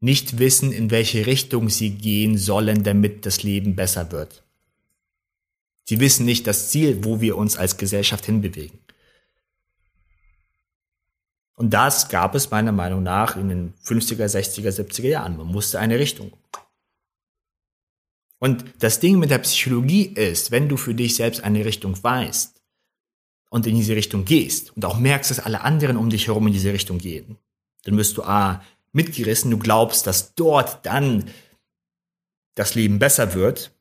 nicht 0.00 0.38
wissen, 0.38 0.72
in 0.72 0.90
welche 0.90 1.26
Richtung 1.26 1.68
sie 1.68 1.90
gehen 1.90 2.38
sollen, 2.38 2.84
damit 2.84 3.26
das 3.26 3.42
Leben 3.42 3.76
besser 3.76 4.12
wird. 4.12 4.44
Sie 5.84 6.00
wissen 6.00 6.24
nicht 6.24 6.46
das 6.46 6.70
Ziel, 6.70 7.04
wo 7.04 7.20
wir 7.20 7.36
uns 7.36 7.58
als 7.58 7.76
Gesellschaft 7.76 8.24
hinbewegen. 8.24 8.78
Und 11.54 11.74
das 11.74 12.08
gab 12.08 12.34
es 12.34 12.50
meiner 12.50 12.72
Meinung 12.72 13.02
nach 13.02 13.36
in 13.36 13.50
den 13.50 13.74
50er, 13.84 14.24
60er, 14.24 14.70
70er 14.70 15.08
Jahren. 15.08 15.36
Man 15.36 15.48
musste 15.48 15.78
eine 15.78 15.98
Richtung. 15.98 16.32
Und 18.38 18.64
das 18.78 19.00
Ding 19.00 19.18
mit 19.18 19.30
der 19.30 19.40
Psychologie 19.40 20.06
ist, 20.06 20.50
wenn 20.50 20.70
du 20.70 20.78
für 20.78 20.94
dich 20.94 21.16
selbst 21.16 21.44
eine 21.44 21.62
Richtung 21.66 22.02
weißt 22.02 22.59
und 23.50 23.66
in 23.66 23.76
diese 23.76 23.94
Richtung 23.94 24.24
gehst 24.24 24.74
und 24.76 24.84
auch 24.84 24.98
merkst, 24.98 25.30
dass 25.30 25.40
alle 25.40 25.60
anderen 25.60 25.96
um 25.96 26.08
dich 26.08 26.28
herum 26.28 26.46
in 26.46 26.52
diese 26.54 26.72
Richtung 26.72 26.98
gehen, 26.98 27.36
dann 27.84 27.96
wirst 27.98 28.16
du 28.16 28.22
A, 28.22 28.62
mitgerissen, 28.92 29.50
du 29.50 29.58
glaubst, 29.58 30.06
dass 30.06 30.34
dort 30.34 30.84
dann 30.86 31.30
das 32.54 32.74
Leben 32.74 32.98
besser 32.98 33.34
wird 33.34 33.72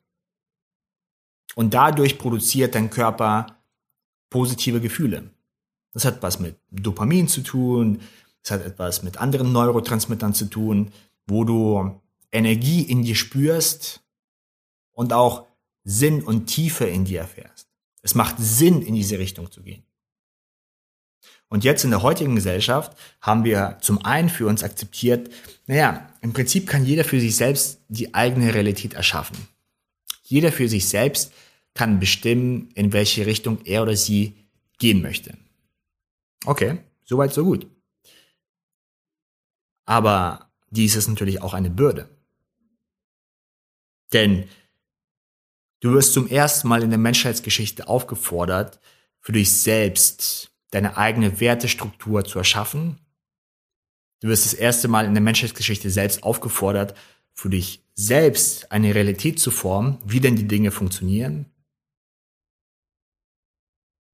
und 1.55 1.73
dadurch 1.73 2.17
produziert 2.17 2.75
dein 2.75 2.89
Körper 2.89 3.57
positive 4.29 4.81
Gefühle. 4.81 5.31
Das 5.93 6.05
hat 6.05 6.21
was 6.21 6.39
mit 6.39 6.57
Dopamin 6.69 7.27
zu 7.27 7.41
tun, 7.41 8.01
das 8.43 8.51
hat 8.51 8.65
etwas 8.65 9.03
mit 9.03 9.17
anderen 9.17 9.51
Neurotransmittern 9.51 10.33
zu 10.33 10.45
tun, 10.45 10.91
wo 11.27 11.43
du 11.43 11.99
Energie 12.31 12.81
in 12.83 13.03
dir 13.03 13.15
spürst 13.15 14.01
und 14.91 15.13
auch 15.13 15.47
Sinn 15.83 16.23
und 16.23 16.45
Tiefe 16.45 16.85
in 16.85 17.05
dir 17.05 17.21
erfährst. 17.21 17.68
Es 18.01 18.15
macht 18.15 18.35
Sinn, 18.39 18.81
in 18.81 18.95
diese 18.95 19.19
Richtung 19.19 19.51
zu 19.51 19.61
gehen. 19.61 19.83
Und 21.49 21.63
jetzt 21.63 21.83
in 21.83 21.89
der 21.89 22.03
heutigen 22.03 22.35
Gesellschaft 22.35 22.97
haben 23.21 23.43
wir 23.43 23.77
zum 23.81 24.05
einen 24.05 24.29
für 24.29 24.45
uns 24.45 24.63
akzeptiert, 24.63 25.29
naja, 25.65 26.07
im 26.21 26.33
Prinzip 26.33 26.67
kann 26.67 26.85
jeder 26.85 27.03
für 27.03 27.19
sich 27.19 27.35
selbst 27.35 27.81
die 27.87 28.13
eigene 28.13 28.53
Realität 28.53 28.93
erschaffen. 28.93 29.47
Jeder 30.23 30.51
für 30.51 30.69
sich 30.69 30.87
selbst 30.87 31.33
kann 31.73 31.99
bestimmen, 31.99 32.69
in 32.75 32.93
welche 32.93 33.25
Richtung 33.25 33.59
er 33.65 33.81
oder 33.81 33.95
sie 33.95 34.35
gehen 34.77 35.01
möchte. 35.01 35.37
Okay, 36.45 36.79
soweit 37.03 37.33
so 37.33 37.43
gut. 37.43 37.67
Aber 39.85 40.51
dies 40.69 40.95
ist 40.95 41.07
natürlich 41.07 41.41
auch 41.41 41.55
eine 41.55 41.71
Bürde. 41.71 42.09
Denn 44.13 44.47
du 45.79 45.93
wirst 45.93 46.13
zum 46.13 46.27
ersten 46.27 46.67
Mal 46.67 46.83
in 46.83 46.89
der 46.89 46.99
Menschheitsgeschichte 46.99 47.87
aufgefordert, 47.87 48.79
für 49.19 49.31
dich 49.31 49.51
selbst 49.61 50.51
deine 50.71 50.97
eigene 50.97 51.39
Wertestruktur 51.39 52.23
zu 52.25 52.37
erschaffen. 52.37 52.99
Du 54.21 54.27
wirst 54.27 54.45
das 54.45 54.53
erste 54.53 54.87
Mal 54.87 55.05
in 55.05 55.13
der 55.13 55.23
Menschheitsgeschichte 55.23 55.89
selbst 55.89 56.23
aufgefordert, 56.23 56.95
für 57.33 57.49
dich 57.49 57.83
selbst 57.95 58.71
eine 58.71 58.93
Realität 58.93 59.39
zu 59.39 59.51
formen, 59.51 59.97
wie 60.05 60.19
denn 60.19 60.35
die 60.35 60.47
Dinge 60.47 60.71
funktionieren. 60.71 61.45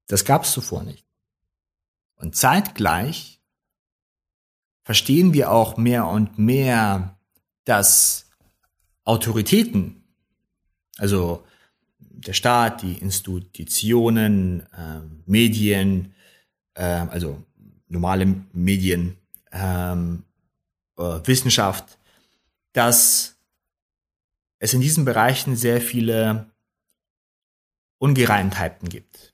Das 0.07 0.25
gab 0.25 0.43
es 0.43 0.51
zuvor 0.51 0.83
nicht. 0.83 1.05
Und 2.15 2.35
zeitgleich 2.35 3.41
verstehen 4.83 5.33
wir 5.33 5.51
auch 5.51 5.77
mehr 5.77 6.07
und 6.07 6.37
mehr, 6.37 7.19
dass 7.63 8.29
Autoritäten, 9.03 10.03
also 10.97 11.43
der 12.25 12.33
Staat, 12.33 12.81
die 12.81 12.97
Institutionen, 12.97 14.61
äh, 14.73 15.01
Medien, 15.25 16.13
äh, 16.73 16.83
also 16.83 17.43
normale 17.87 18.43
Medien, 18.53 19.17
ähm, 19.51 20.23
äh, 20.97 21.19
Wissenschaft, 21.23 21.97
dass 22.73 23.37
es 24.59 24.73
in 24.73 24.81
diesen 24.81 25.05
Bereichen 25.05 25.55
sehr 25.55 25.81
viele 25.81 26.47
Ungereimtheiten 27.99 28.89
gibt. 28.89 29.33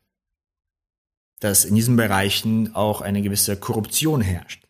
Dass 1.40 1.66
in 1.66 1.76
diesen 1.76 1.96
Bereichen 1.96 2.76
auch 2.76 3.02
eine 3.02 3.22
gewisse 3.22 3.58
Korruption 3.58 4.22
herrscht. 4.22 4.68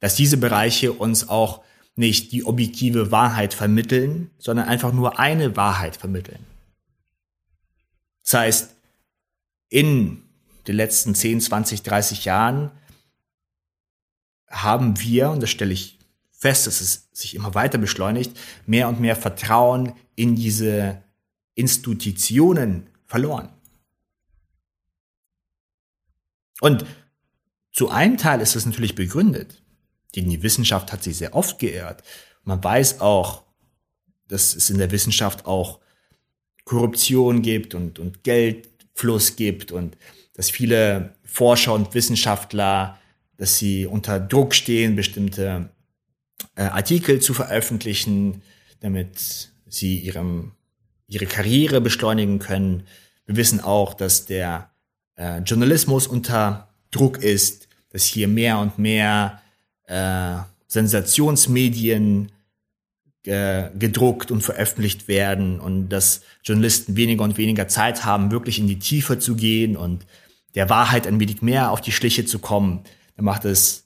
Dass 0.00 0.14
diese 0.14 0.36
Bereiche 0.36 0.92
uns 0.92 1.28
auch 1.28 1.62
nicht 1.94 2.32
die 2.32 2.44
objektive 2.44 3.10
Wahrheit 3.10 3.52
vermitteln, 3.52 4.30
sondern 4.38 4.68
einfach 4.68 4.92
nur 4.92 5.18
eine 5.18 5.56
Wahrheit 5.56 5.96
vermitteln. 5.96 6.46
Das 8.22 8.34
heißt, 8.34 8.74
in 9.68 10.22
den 10.66 10.76
letzten 10.76 11.14
10, 11.14 11.40
20, 11.40 11.82
30 11.82 12.24
Jahren 12.24 12.70
haben 14.48 15.00
wir, 15.00 15.30
und 15.30 15.40
das 15.40 15.50
stelle 15.50 15.72
ich 15.72 15.98
fest, 16.30 16.66
dass 16.66 16.80
es 16.80 17.08
sich 17.12 17.34
immer 17.34 17.54
weiter 17.54 17.78
beschleunigt, 17.78 18.38
mehr 18.66 18.88
und 18.88 19.00
mehr 19.00 19.16
Vertrauen 19.16 19.94
in 20.14 20.36
diese 20.36 21.02
Institutionen 21.54 22.88
verloren. 23.06 23.48
Und 26.60 26.84
zu 27.72 27.90
einem 27.90 28.18
Teil 28.18 28.40
ist 28.40 28.54
es 28.54 28.66
natürlich 28.66 28.94
begründet. 28.94 29.62
Denn 30.14 30.28
die 30.28 30.42
Wissenschaft 30.42 30.92
hat 30.92 31.02
sich 31.02 31.16
sehr 31.16 31.34
oft 31.34 31.58
geirrt. 31.58 32.02
Man 32.44 32.62
weiß 32.62 33.00
auch, 33.00 33.44
dass 34.28 34.54
es 34.54 34.70
in 34.70 34.78
der 34.78 34.90
Wissenschaft 34.90 35.46
auch 35.46 35.80
Korruption 36.64 37.42
gibt 37.42 37.74
und, 37.74 37.98
und 37.98 38.24
Geldfluss 38.24 39.36
gibt 39.36 39.72
und 39.72 39.96
dass 40.34 40.50
viele 40.50 41.14
Forscher 41.24 41.74
und 41.74 41.94
Wissenschaftler, 41.94 42.98
dass 43.36 43.58
sie 43.58 43.86
unter 43.86 44.20
Druck 44.20 44.54
stehen, 44.54 44.96
bestimmte 44.96 45.70
äh, 46.56 46.62
Artikel 46.62 47.20
zu 47.20 47.34
veröffentlichen, 47.34 48.42
damit 48.80 49.50
sie 49.66 49.98
ihrem, 49.98 50.52
ihre 51.06 51.26
Karriere 51.26 51.80
beschleunigen 51.80 52.38
können. 52.38 52.84
Wir 53.26 53.36
wissen 53.36 53.60
auch, 53.60 53.94
dass 53.94 54.26
der 54.26 54.70
äh, 55.16 55.38
Journalismus 55.38 56.06
unter 56.06 56.68
Druck 56.90 57.18
ist, 57.18 57.68
dass 57.90 58.04
hier 58.04 58.28
mehr 58.28 58.58
und 58.58 58.78
mehr 58.78 59.42
äh, 59.86 60.36
Sensationsmedien 60.66 62.32
äh, 63.26 63.70
gedruckt 63.78 64.30
und 64.30 64.42
veröffentlicht 64.42 65.08
werden 65.08 65.60
und 65.60 65.88
dass 65.88 66.22
Journalisten 66.42 66.96
weniger 66.96 67.24
und 67.24 67.38
weniger 67.38 67.68
Zeit 67.68 68.04
haben, 68.04 68.30
wirklich 68.30 68.58
in 68.58 68.66
die 68.66 68.78
Tiefe 68.78 69.18
zu 69.18 69.36
gehen 69.36 69.76
und 69.76 70.06
der 70.54 70.68
Wahrheit 70.68 71.06
ein 71.06 71.20
wenig 71.20 71.42
mehr 71.42 71.70
auf 71.70 71.80
die 71.80 71.92
Schliche 71.92 72.24
zu 72.24 72.38
kommen. 72.38 72.80
Dann 73.16 73.24
macht 73.24 73.44
es 73.44 73.82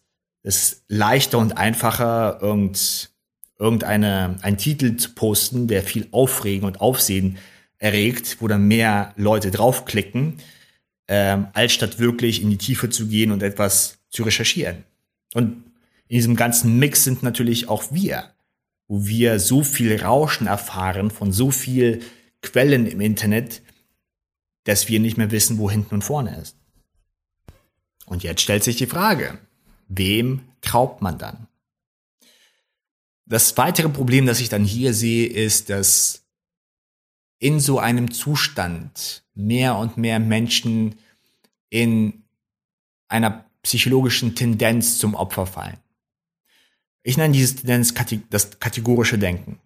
es 0.46 0.84
leichter 0.86 1.38
und 1.38 1.58
einfacher, 1.58 2.38
irgend, 2.40 3.10
irgendeine, 3.58 4.36
einen 4.42 4.56
Titel 4.56 4.96
zu 4.96 5.12
posten, 5.12 5.66
der 5.66 5.82
viel 5.82 6.06
Aufregen 6.12 6.66
und 6.66 6.80
Aufsehen 6.80 7.38
erregt, 7.78 8.36
wo 8.38 8.46
dann 8.46 8.68
mehr 8.68 9.12
Leute 9.16 9.50
draufklicken, 9.50 10.38
ähm, 11.08 11.48
als 11.52 11.72
statt 11.72 11.98
wirklich 11.98 12.42
in 12.42 12.50
die 12.50 12.58
Tiefe 12.58 12.90
zu 12.90 13.08
gehen 13.08 13.32
und 13.32 13.42
etwas 13.42 13.98
zu 14.08 14.22
recherchieren. 14.22 14.84
Und 15.34 15.64
in 16.06 16.16
diesem 16.16 16.36
ganzen 16.36 16.78
Mix 16.78 17.02
sind 17.02 17.24
natürlich 17.24 17.68
auch 17.68 17.90
wir, 17.90 18.30
wo 18.88 19.06
wir 19.06 19.40
so 19.40 19.62
viel 19.62 20.00
Rauschen 20.00 20.46
erfahren 20.46 21.10
von 21.10 21.32
so 21.32 21.50
viel 21.50 22.02
Quellen 22.42 22.86
im 22.86 23.00
Internet, 23.00 23.62
dass 24.64 24.88
wir 24.88 25.00
nicht 25.00 25.16
mehr 25.16 25.30
wissen, 25.30 25.58
wo 25.58 25.70
hinten 25.70 25.94
und 25.96 26.02
vorne 26.02 26.36
ist. 26.36 26.56
Und 28.06 28.22
jetzt 28.22 28.40
stellt 28.40 28.64
sich 28.64 28.76
die 28.76 28.86
Frage, 28.86 29.38
wem 29.88 30.42
traut 30.60 31.02
man 31.02 31.18
dann? 31.18 31.48
Das 33.26 33.56
weitere 33.56 33.88
Problem, 33.88 34.26
das 34.26 34.40
ich 34.40 34.48
dann 34.48 34.64
hier 34.64 34.94
sehe, 34.94 35.26
ist, 35.26 35.68
dass 35.70 36.24
in 37.38 37.58
so 37.58 37.78
einem 37.78 38.12
Zustand 38.12 39.24
mehr 39.34 39.76
und 39.76 39.96
mehr 39.96 40.20
Menschen 40.20 40.96
in 41.68 42.22
einer 43.08 43.44
psychologischen 43.62 44.36
Tendenz 44.36 44.98
zum 44.98 45.14
Opfer 45.14 45.46
fallen. 45.46 45.78
Ich 47.06 47.16
nenne 47.16 47.32
diese 47.32 47.54
Tendenz 47.54 47.94
das 48.30 48.58
kategorische 48.58 49.16
Denken. 49.16 49.60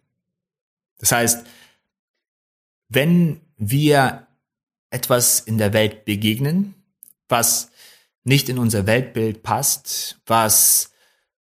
Das 0.99 1.11
heißt, 1.11 1.47
wenn 2.91 3.41
wir 3.57 4.27
etwas 4.91 5.41
in 5.41 5.57
der 5.57 5.73
Welt 5.73 6.05
begegnen, 6.05 6.75
was 7.31 7.71
nicht 8.25 8.51
in 8.51 8.59
unser 8.59 8.87
Weltbild 8.87 9.43
passt, 9.43 10.21
was 10.27 10.93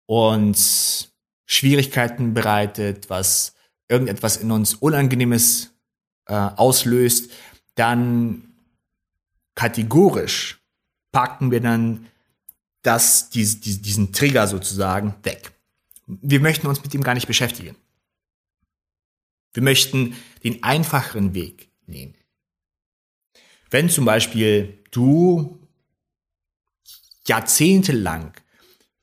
uns 0.06 1.14
Schwierigkeiten 1.46 2.34
bereitet, 2.34 3.10
was 3.10 3.54
irgendetwas 3.88 4.36
in 4.36 4.52
uns 4.52 4.74
Unangenehmes 4.74 5.72
äh, 6.26 6.34
auslöst, 6.34 7.32
dann 7.76 8.54
kategorisch 9.56 10.60
packen 11.14 11.52
wir 11.52 11.62
dann 11.62 12.08
das, 12.82 13.30
dies, 13.30 13.62
diesen 13.62 14.12
Trigger 14.12 14.48
sozusagen 14.48 15.16
weg. 15.24 15.55
Wir 16.08 16.40
möchten 16.40 16.68
uns 16.68 16.84
mit 16.84 16.94
ihm 16.94 17.04
gar 17.04 17.14
nicht 17.14 17.28
beschäftigen. 17.28 17.76
Wir 19.54 19.64
möchten 19.64 20.16
den 20.44 20.64
einfacheren 20.64 21.34
Weg 21.34 21.70
nehmen. 21.88 22.16
Wenn 23.70 23.90
zum 23.90 24.06
Beispiel 24.06 24.84
du 24.92 25.60
jahrzehntelang 27.28 28.34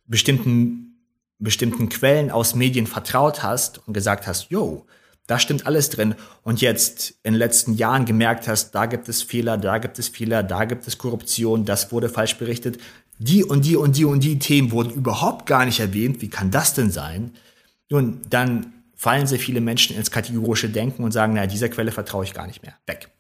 bestimmten, 0.05 1.07
bestimmten 1.39 1.89
Quellen 1.89 2.31
aus 2.31 2.55
Medien 2.55 2.87
vertraut 2.87 3.43
hast 3.43 3.87
und 3.87 3.95
gesagt 3.95 4.27
hast, 4.27 4.51
yo, 4.51 4.87
da 5.27 5.39
stimmt 5.39 5.67
alles 5.67 5.89
drin 5.91 6.15
und 6.43 6.61
jetzt 6.61 7.15
in 7.23 7.33
den 7.33 7.39
letzten 7.39 7.75
Jahren 7.75 8.05
gemerkt 8.05 8.49
hast, 8.49 8.73
da 8.73 8.87
gibt 8.87 9.09
es 9.09 9.23
Fehler, 9.23 9.57
da 9.57 9.79
gibt 9.79 9.99
es 9.99 10.09
Fehler, 10.09 10.43
da 10.43 10.65
gibt 10.65 10.87
es 10.87 10.99
Korruption, 10.99 11.65
das 11.65 11.93
wurde 11.93 12.09
falsch 12.09 12.37
berichtet, 12.37 12.79
die 13.25 13.45
und 13.45 13.65
die 13.65 13.77
und 13.77 13.97
die 13.97 14.05
und 14.05 14.21
die 14.21 14.39
Themen 14.39 14.71
wurden 14.71 14.91
überhaupt 14.91 15.47
gar 15.47 15.65
nicht 15.65 15.81
erwähnt, 15.81 16.21
wie 16.23 16.31
kann 16.31 16.51
das 16.51 16.75
denn 16.75 16.91
sein? 16.91 17.33
Nun, 17.89 18.21
dann 18.29 18.73
fallen 18.95 19.27
sehr 19.27 19.39
viele 19.39 19.61
Menschen 19.61 19.97
ins 19.97 20.11
kategorische 20.11 20.69
Denken 20.69 21.05
und 21.05 21.13
sagen, 21.13 21.35
naja, 21.35 21.47
dieser 21.47 21.69
Quelle 21.69 21.93
vertraue 21.93 22.25
ich 22.25 22.35
gar 22.35 22.47
nicht 22.47 22.63
mehr. 22.63 22.77
Weg. 22.87 23.11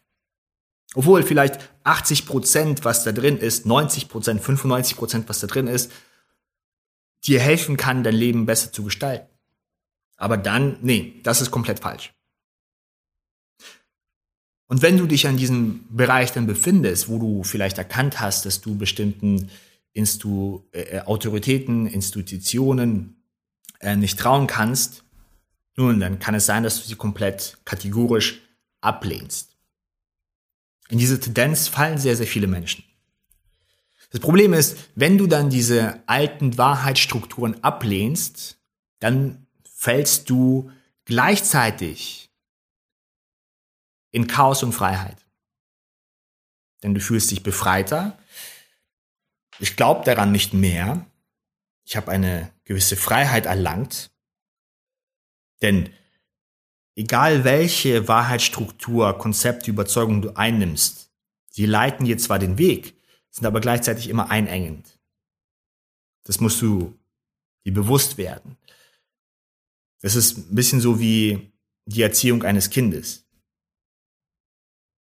Obwohl 0.94 1.22
vielleicht 1.22 1.58
80 1.84 2.26
Prozent, 2.26 2.84
was 2.84 3.04
da 3.04 3.12
drin 3.12 3.38
ist, 3.38 3.66
90 3.66 4.08
Prozent, 4.08 4.42
95 4.42 4.96
Prozent, 4.96 5.28
was 5.28 5.40
da 5.40 5.46
drin 5.46 5.66
ist, 5.66 5.90
dir 7.24 7.40
helfen 7.40 7.76
kann, 7.76 8.04
dein 8.04 8.14
Leben 8.14 8.46
besser 8.46 8.72
zu 8.72 8.84
gestalten. 8.84 9.28
Aber 10.16 10.36
dann, 10.36 10.76
nee, 10.82 11.20
das 11.22 11.40
ist 11.40 11.50
komplett 11.50 11.80
falsch. 11.80 12.12
Und 14.68 14.82
wenn 14.82 14.96
du 14.96 15.06
dich 15.06 15.26
an 15.26 15.36
diesem 15.36 15.84
Bereich 15.90 16.32
dann 16.32 16.46
befindest, 16.46 17.08
wo 17.08 17.18
du 17.18 17.42
vielleicht 17.42 17.78
erkannt 17.78 18.20
hast, 18.20 18.46
dass 18.46 18.60
du 18.60 18.76
bestimmten 18.76 19.50
Instu 19.92 20.62
äh, 20.72 21.00
Autoritäten, 21.00 21.86
Institutionen 21.86 23.22
äh, 23.80 23.96
nicht 23.96 24.18
trauen 24.18 24.46
kannst, 24.46 25.04
nun, 25.76 26.00
dann 26.00 26.18
kann 26.18 26.34
es 26.34 26.46
sein, 26.46 26.62
dass 26.62 26.82
du 26.82 26.88
sie 26.88 26.96
komplett 26.96 27.58
kategorisch 27.64 28.42
ablehnst. 28.80 29.56
In 30.88 30.98
diese 30.98 31.18
Tendenz 31.18 31.68
fallen 31.68 31.98
sehr, 31.98 32.16
sehr 32.16 32.26
viele 32.26 32.46
Menschen. 32.46 32.84
Das 34.10 34.20
Problem 34.20 34.52
ist, 34.52 34.76
wenn 34.94 35.16
du 35.16 35.26
dann 35.26 35.48
diese 35.48 36.02
alten 36.06 36.58
Wahrheitsstrukturen 36.58 37.64
ablehnst, 37.64 38.58
dann 38.98 39.46
fällst 39.64 40.28
du 40.28 40.70
gleichzeitig 41.06 42.30
in 44.10 44.26
Chaos 44.26 44.62
und 44.62 44.72
Freiheit. 44.72 45.16
Denn 46.82 46.92
du 46.92 47.00
fühlst 47.00 47.30
dich 47.30 47.42
befreiter. 47.42 48.18
Ich 49.62 49.76
glaube 49.76 50.04
daran 50.04 50.32
nicht 50.32 50.54
mehr. 50.54 51.06
Ich 51.84 51.94
habe 51.96 52.10
eine 52.10 52.52
gewisse 52.64 52.96
Freiheit 52.96 53.46
erlangt. 53.46 54.10
Denn 55.62 55.90
egal 56.96 57.44
welche 57.44 58.08
Wahrheitsstruktur, 58.08 59.16
Konzepte, 59.18 59.70
Überzeugung 59.70 60.20
du 60.20 60.36
einnimmst, 60.36 61.12
sie 61.48 61.66
leiten 61.66 62.06
dir 62.06 62.18
zwar 62.18 62.40
den 62.40 62.58
Weg, 62.58 62.96
sind 63.30 63.46
aber 63.46 63.60
gleichzeitig 63.60 64.08
immer 64.08 64.32
einengend. 64.32 64.98
Das 66.24 66.40
musst 66.40 66.60
du 66.60 66.98
dir 67.64 67.72
bewusst 67.72 68.18
werden. 68.18 68.56
Das 70.00 70.16
ist 70.16 70.38
ein 70.38 70.56
bisschen 70.56 70.80
so 70.80 70.98
wie 70.98 71.52
die 71.86 72.02
Erziehung 72.02 72.42
eines 72.42 72.68
Kindes. 72.68 73.28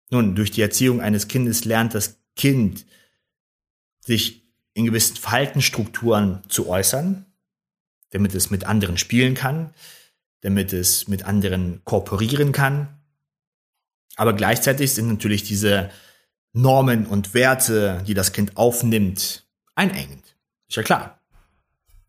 Nun, 0.09 0.35
durch 0.35 0.51
die 0.51 0.63
Erziehung 0.63 1.03
eines 1.03 1.29
Kindes 1.29 1.67
lernt 1.67 1.95
das 1.95 2.19
Kind 2.35 2.87
sich 4.09 4.43
in 4.73 4.87
gewissen 4.87 5.17
Verhaltensstrukturen 5.17 6.41
zu 6.49 6.69
äußern, 6.69 7.27
damit 8.11 8.35
es 8.35 8.51
mit 8.51 8.65
anderen 8.65 8.97
spielen 8.97 9.35
kann, 9.35 9.75
damit 10.41 10.73
es 10.73 11.09
mit 11.09 11.25
anderen 11.25 11.83
kooperieren 11.85 12.53
kann. 12.53 12.89
Aber 14.17 14.33
gleichzeitig 14.33 14.95
sind 14.95 15.09
natürlich 15.09 15.43
diese 15.43 15.91
Normen 16.55 17.07
und 17.07 17.35
Werte, 17.35 18.03
die 18.07 18.15
das 18.15 18.33
Kind 18.33 18.57
aufnimmt, 18.57 19.47
einengend. 19.75 20.37
Ist 20.69 20.77
ja 20.77 20.83
klar. 20.83 21.21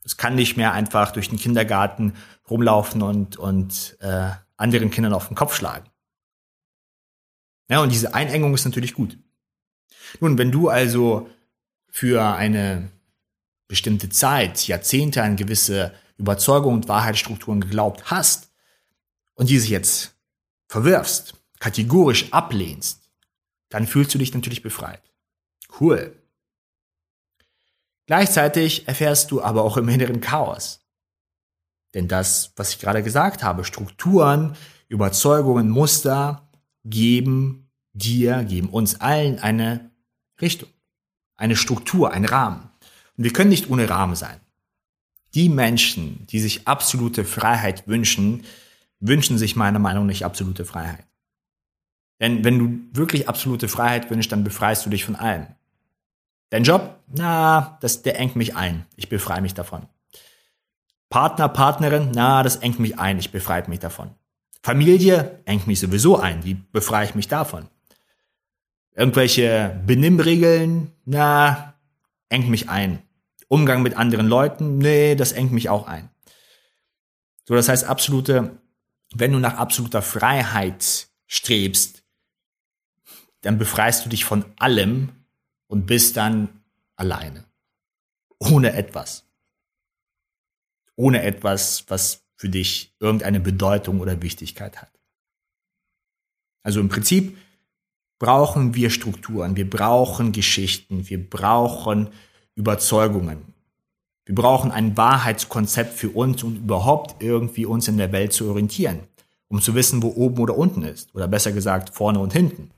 Es 0.06 0.16
kann 0.16 0.36
nicht 0.36 0.56
mehr 0.56 0.72
einfach 0.72 1.12
durch 1.12 1.30
den 1.30 1.38
Kindergarten 1.38 2.14
rumlaufen 2.50 3.02
und, 3.02 3.36
und 3.36 3.98
äh, 4.00 4.32
anderen 4.56 4.90
Kindern 4.90 5.14
auf 5.14 5.28
den 5.28 5.36
Kopf 5.36 5.54
schlagen. 5.54 5.90
Ja, 7.70 7.82
und 7.82 7.92
diese 7.92 8.14
Einengung 8.14 8.54
ist 8.54 8.66
natürlich 8.66 8.94
gut. 8.94 9.18
Nun, 10.22 10.38
wenn 10.38 10.52
du 10.52 10.70
also 10.70 11.30
für 11.90 12.36
eine 12.36 12.92
bestimmte 13.68 14.10
Zeit, 14.10 14.68
Jahrzehnte 14.68 15.24
an 15.24 15.36
gewisse 15.36 15.94
Überzeugungen 16.18 16.78
und 16.78 16.88
Wahrheitsstrukturen 16.88 17.62
geglaubt 17.62 18.12
hast 18.12 18.52
und 19.36 19.50
diese 19.50 19.70
jetzt 19.70 20.16
verwirfst, 20.68 21.36
kategorisch 21.60 22.32
ablehnst, 22.32 23.10
dann 23.70 23.88
fühlst 23.88 24.14
du 24.14 24.18
dich 24.18 24.34
natürlich 24.34 24.62
befreit. 24.62 25.02
Cool. 25.80 26.16
Gleichzeitig 28.06 28.88
erfährst 28.88 29.32
du 29.32 29.42
aber 29.42 29.64
auch 29.64 29.78
im 29.78 29.88
inneren 29.88 30.20
Chaos. 30.20 30.82
Denn 31.94 32.08
das, 32.08 32.54
was 32.56 32.72
ich 32.72 32.80
gerade 32.80 33.04
gesagt 33.04 33.44
habe, 33.44 33.64
Strukturen, 33.64 34.56
Überzeugungen, 34.88 35.70
Muster, 35.70 36.50
geben 36.84 37.70
dir, 37.94 38.44
geben 38.44 38.70
uns 38.70 39.00
allen 39.00 39.40
eine 39.40 39.92
Richtung, 40.42 40.70
eine 41.40 41.56
Struktur, 41.56 42.12
einen 42.12 42.26
Rahmen. 42.26 42.70
Und 43.18 43.24
wir 43.24 43.34
können 43.34 43.50
nicht 43.50 43.70
ohne 43.70 43.90
Rahmen 43.90 44.16
sein. 44.16 44.40
Die 45.34 45.50
Menschen, 45.50 46.26
die 46.28 46.40
sich 46.40 46.68
absolute 46.68 47.24
Freiheit 47.24 47.88
wünschen, 47.88 48.44
wünschen 49.00 49.38
sich 49.38 49.56
meiner 49.56 49.80
Meinung 49.80 50.06
nach 50.06 50.10
nicht 50.10 50.26
absolute 50.26 50.66
Freiheit. 50.66 51.06
Denn 52.20 52.44
wenn 52.44 52.60
du 52.60 52.98
wirklich 52.98 53.30
absolute 53.30 53.70
Freiheit 53.70 54.10
wünschst, 54.10 54.32
dann 54.32 54.44
befreist 54.44 54.86
du 54.86 54.90
dich 54.90 55.06
von 55.06 55.16
allem. 55.16 55.48
Dein 56.50 56.64
Job, 56.64 57.00
na, 57.08 57.78
das, 57.82 58.02
der 58.02 58.20
engt 58.20 58.36
mich 58.36 58.56
ein. 58.56 58.86
Ich 58.96 59.08
befreie 59.08 59.42
mich 59.42 59.54
davon. 59.54 59.84
Partner, 61.10 61.48
Partnerin, 61.48 62.12
na, 62.14 62.44
das 62.44 62.58
engt 62.58 62.80
mich 62.80 63.00
ein. 63.00 63.20
Ich 63.20 63.32
befreie 63.32 63.64
mich 63.68 63.80
davon. 63.80 64.12
Familie 64.62 65.40
engt 65.46 65.68
mich 65.68 65.80
sowieso 65.80 66.18
ein. 66.18 66.44
Wie 66.44 66.56
befreie 66.56 67.06
ich 67.06 67.16
mich 67.16 67.28
davon? 67.28 67.68
Irgendwelche 69.00 69.82
Benimmregeln, 69.86 70.92
na, 71.06 71.74
engt 72.28 72.50
mich 72.50 72.68
ein. 72.68 73.02
Umgang 73.48 73.82
mit 73.82 73.96
anderen 73.96 74.28
Leuten, 74.28 74.78
nee, 74.78 75.16
das 75.16 75.32
engt 75.32 75.54
mich 75.54 75.70
auch 75.70 75.88
ein. 75.88 76.10
So, 77.48 77.56
das 77.56 77.70
heißt, 77.70 77.86
absolute, 77.86 78.60
wenn 79.16 79.32
du 79.32 79.40
nach 79.40 79.54
absoluter 79.54 80.02
Freiheit 80.02 81.08
strebst, 81.28 82.04
dann 83.40 83.58
befreist 83.58 84.04
du 84.04 84.10
dich 84.10 84.26
von 84.26 84.44
allem 84.58 85.14
und 85.68 85.86
bist 85.86 86.18
dann 86.18 86.50
alleine. 86.98 87.46
Ohne 88.38 88.74
etwas. 88.74 89.24
Ohne 90.98 91.24
etwas, 91.24 91.86
was 91.88 92.26
für 92.36 92.50
dich 92.50 92.94
irgendeine 93.00 93.40
Bedeutung 93.40 94.02
oder 94.02 94.22
Wichtigkeit 94.22 94.82
hat. 94.82 94.92
Also 96.64 96.82
im 96.82 96.90
Prinzip 96.90 97.38
brauchen 98.20 98.76
wir 98.76 98.90
Strukturen, 98.90 99.56
wir 99.56 99.70
brauchen 99.70 100.34
Geschichten, 100.34 101.10
wir 101.10 101.28
brauchen 101.28 102.10
Überzeugungen. 102.56 103.54
Wir 104.26 104.36
brauchen 104.36 104.72
ein 104.72 104.96
Wahrheitskonzept 104.96 105.98
für 105.98 106.10
uns, 106.10 106.44
um 106.44 106.56
überhaupt 106.58 107.24
irgendwie 107.24 107.66
uns 107.66 107.88
in 107.88 107.98
der 107.98 108.12
Welt 108.12 108.34
zu 108.34 108.48
orientieren, 108.48 109.00
um 109.48 109.62
zu 109.62 109.74
wissen, 109.74 110.04
wo 110.04 110.10
oben 110.10 110.40
oder 110.40 110.56
unten 110.56 110.84
ist, 110.84 111.16
oder 111.16 111.28
besser 111.28 111.52
gesagt 111.52 111.96
vorne 111.96 112.20
und 112.20 112.34
hinten. 112.34 112.70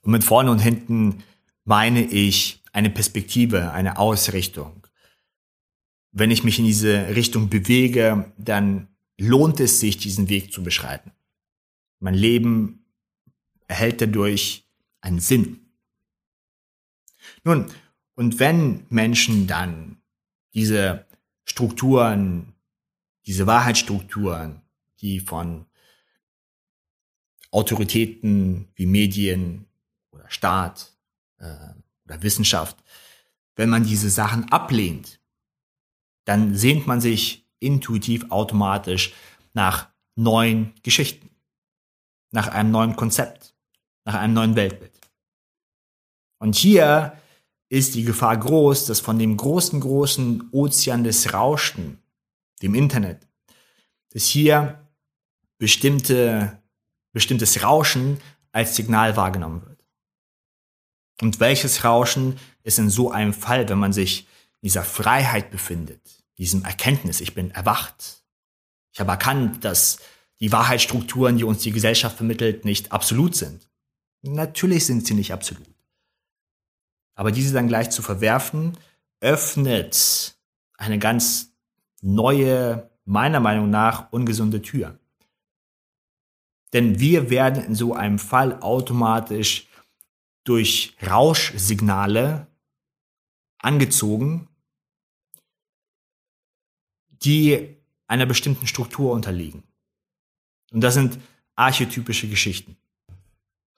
Und 0.00 0.12
mit 0.12 0.24
vorne 0.24 0.50
und 0.50 0.60
hinten 0.60 1.22
meine 1.64 2.02
ich 2.02 2.62
eine 2.72 2.88
Perspektive, 2.88 3.72
eine 3.72 3.98
Ausrichtung. 3.98 4.86
Wenn 6.12 6.30
ich 6.30 6.44
mich 6.44 6.58
in 6.58 6.64
diese 6.64 7.14
Richtung 7.14 7.50
bewege, 7.50 8.32
dann 8.38 8.88
lohnt 9.18 9.60
es 9.60 9.80
sich, 9.80 9.98
diesen 9.98 10.28
Weg 10.28 10.52
zu 10.52 10.62
beschreiten. 10.62 11.12
Mein 11.98 12.14
Leben 12.14 12.79
erhält 13.70 14.00
dadurch 14.00 14.66
einen 15.00 15.20
Sinn. 15.20 15.70
Nun, 17.44 17.66
und 18.16 18.40
wenn 18.40 18.84
Menschen 18.90 19.46
dann 19.46 20.02
diese 20.54 21.06
Strukturen, 21.44 22.52
diese 23.26 23.46
Wahrheitsstrukturen, 23.46 24.60
die 25.00 25.20
von 25.20 25.66
Autoritäten 27.52 28.68
wie 28.74 28.86
Medien 28.86 29.66
oder 30.10 30.28
Staat 30.28 30.92
äh, 31.38 31.54
oder 32.04 32.22
Wissenschaft, 32.22 32.76
wenn 33.54 33.70
man 33.70 33.84
diese 33.84 34.10
Sachen 34.10 34.50
ablehnt, 34.50 35.20
dann 36.24 36.56
sehnt 36.56 36.88
man 36.88 37.00
sich 37.00 37.48
intuitiv 37.60 38.30
automatisch 38.30 39.14
nach 39.52 39.88
neuen 40.16 40.74
Geschichten, 40.82 41.30
nach 42.32 42.48
einem 42.48 42.72
neuen 42.72 42.96
Konzept, 42.96 43.54
nach 44.04 44.14
einem 44.14 44.34
neuen 44.34 44.56
Weltbild. 44.56 44.92
Und 46.38 46.56
hier 46.56 47.16
ist 47.68 47.94
die 47.94 48.04
Gefahr 48.04 48.36
groß, 48.36 48.86
dass 48.86 49.00
von 49.00 49.18
dem 49.18 49.36
großen, 49.36 49.80
großen 49.80 50.48
Ozean 50.52 51.04
des 51.04 51.32
Rauschen, 51.32 52.02
dem 52.62 52.74
Internet, 52.74 53.26
dass 54.12 54.24
hier 54.24 54.88
bestimmte, 55.58 56.60
bestimmtes 57.12 57.62
Rauschen 57.62 58.20
als 58.52 58.74
Signal 58.74 59.16
wahrgenommen 59.16 59.62
wird. 59.66 59.84
Und 61.20 61.38
welches 61.38 61.84
Rauschen 61.84 62.38
ist 62.62 62.78
in 62.78 62.90
so 62.90 63.10
einem 63.10 63.34
Fall, 63.34 63.68
wenn 63.68 63.78
man 63.78 63.92
sich 63.92 64.26
in 64.60 64.66
dieser 64.66 64.82
Freiheit 64.82 65.50
befindet, 65.50 66.00
diesem 66.38 66.64
Erkenntnis, 66.64 67.20
ich 67.20 67.34
bin 67.34 67.50
erwacht. 67.50 68.24
Ich 68.92 69.00
habe 69.00 69.10
erkannt, 69.10 69.64
dass 69.64 69.98
die 70.40 70.50
Wahrheitsstrukturen, 70.50 71.36
die 71.36 71.44
uns 71.44 71.62
die 71.62 71.70
Gesellschaft 71.70 72.16
vermittelt, 72.16 72.64
nicht 72.64 72.92
absolut 72.92 73.36
sind. 73.36 73.69
Natürlich 74.22 74.86
sind 74.86 75.06
sie 75.06 75.14
nicht 75.14 75.32
absolut. 75.32 75.66
Aber 77.14 77.32
diese 77.32 77.54
dann 77.54 77.68
gleich 77.68 77.90
zu 77.90 78.02
verwerfen, 78.02 78.76
öffnet 79.20 80.36
eine 80.74 80.98
ganz 80.98 81.52
neue, 82.00 82.90
meiner 83.04 83.40
Meinung 83.40 83.70
nach, 83.70 84.12
ungesunde 84.12 84.62
Tür. 84.62 84.98
Denn 86.72 87.00
wir 87.00 87.30
werden 87.30 87.64
in 87.64 87.74
so 87.74 87.94
einem 87.94 88.18
Fall 88.18 88.60
automatisch 88.60 89.66
durch 90.44 90.96
Rauschsignale 91.06 92.46
angezogen, 93.58 94.48
die 97.08 97.76
einer 98.06 98.26
bestimmten 98.26 98.66
Struktur 98.66 99.12
unterliegen. 99.12 99.62
Und 100.72 100.80
das 100.80 100.94
sind 100.94 101.18
archetypische 101.56 102.28
Geschichten. 102.28 102.76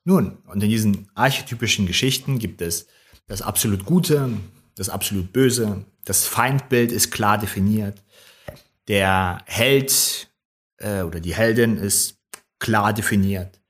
Nun, 0.05 0.39
und 0.47 0.63
in 0.63 0.71
diesen 0.71 1.09
archetypischen 1.15 1.87
Geschichten 1.87 2.39
gibt 2.39 2.61
es 2.61 2.87
das 3.27 3.43
absolut 3.43 3.85
Gute, 3.85 4.31
das 4.75 4.89
absolut 4.89 5.33
Böse, 5.33 5.85
das 6.05 6.27
Feindbild 6.27 6.91
ist 6.91 7.11
klar 7.11 7.39
definiert, 7.39 8.03
der 8.89 9.43
Held 9.47 10.29
äh, 10.79 11.03
oder 11.03 11.21
die 11.21 11.35
Heldin 11.35 11.77
ist 11.77 12.19
klar 12.59 12.93
definiert. 12.93 13.61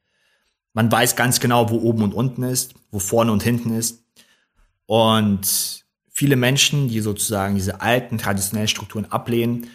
Man 0.73 0.90
weiß 0.90 1.16
ganz 1.16 1.38
genau, 1.38 1.68
wo 1.71 1.77
oben 1.81 2.03
und 2.03 2.14
unten 2.14 2.42
ist, 2.45 2.75
wo 2.90 2.99
vorne 2.99 3.31
und 3.31 3.42
hinten 3.42 3.77
ist. 3.77 4.05
Und 4.87 5.85
viele 6.09 6.37
Menschen, 6.37 6.88
die 6.88 7.01
sozusagen 7.01 7.55
diese 7.55 7.83
alten 7.83 8.16
traditionellen 8.16 8.68
Strukturen 8.68 9.05
ablehnen, 9.07 9.68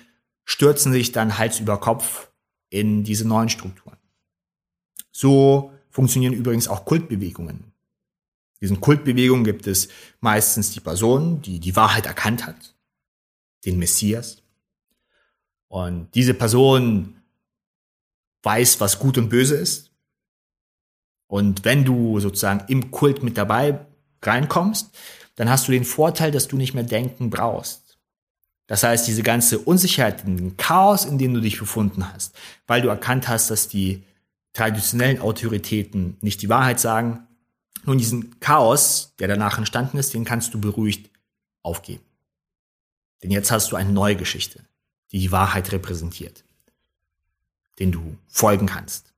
stürzen 0.43 0.91
sich 0.91 1.11
dann 1.11 1.37
Hals 1.37 1.59
über 1.59 1.79
Kopf 1.79 2.31
in 2.69 3.03
diese 3.03 3.27
neuen 3.27 3.49
Strukturen. 3.49 3.97
So 5.11 5.71
funktionieren 5.97 6.33
übrigens 6.33 6.67
auch 6.67 6.85
Kultbewegungen 6.85 7.73
diesen 8.61 8.81
Kultbewegungen 8.81 9.43
gibt 9.43 9.67
es 9.67 9.89
meistens 10.19 10.71
die 10.71 10.79
Person, 10.79 11.41
die 11.41 11.59
die 11.59 11.75
Wahrheit 11.75 12.05
erkannt 12.05 12.45
hat, 12.45 12.75
den 13.65 13.77
Messias. 13.77 14.41
Und 15.67 16.09
diese 16.15 16.33
Person 16.33 17.21
weiß, 18.43 18.79
was 18.79 18.99
gut 18.99 19.17
und 19.17 19.29
böse 19.29 19.57
ist. 19.57 19.91
Und 21.27 21.65
wenn 21.65 21.83
du 21.83 22.19
sozusagen 22.19 22.63
im 22.67 22.89
Kult 22.89 23.21
mit 23.21 23.37
dabei 23.37 23.85
reinkommst, 24.21 24.89
dann 25.35 25.49
hast 25.49 25.67
du 25.67 25.71
den 25.71 25.83
Vorteil, 25.83 26.31
dass 26.31 26.47
du 26.47 26.57
nicht 26.57 26.73
mehr 26.73 26.83
denken 26.83 27.29
brauchst. 27.29 27.99
Das 28.65 28.83
heißt, 28.83 29.07
diese 29.07 29.23
ganze 29.23 29.59
Unsicherheit, 29.59 30.25
den 30.25 30.57
Chaos, 30.57 31.05
in 31.05 31.17
dem 31.17 31.33
du 31.33 31.41
dich 31.41 31.59
befunden 31.59 32.11
hast, 32.11 32.35
weil 32.65 32.81
du 32.81 32.89
erkannt 32.89 33.27
hast, 33.27 33.51
dass 33.51 33.67
die 33.67 34.03
traditionellen 34.57 35.19
Autoritäten 35.19 36.17
nicht 36.21 36.41
die 36.41 36.49
Wahrheit 36.49 36.79
sagen, 36.79 37.27
nun, 37.85 37.99
diesen 37.99 38.39
Chaos, 38.39 39.15
der 39.19 39.27
danach 39.27 39.57
entstanden 39.59 39.97
ist, 39.97 40.13
den 40.13 40.25
kannst 40.25 40.53
du 40.53 40.59
beruhigt 40.59 41.11
aufgeben. 41.61 42.03
Denn 43.21 43.31
jetzt 43.31 43.51
hast 43.51 43.71
du 43.71 43.75
eine 43.75 43.91
neue 43.91 44.15
Geschichte, 44.15 44.65
die 45.11 45.19
die 45.19 45.31
Wahrheit 45.31 45.71
repräsentiert, 45.71 46.43
den 47.79 47.91
du 47.91 48.17
folgen 48.27 48.65
kannst. 48.65 49.13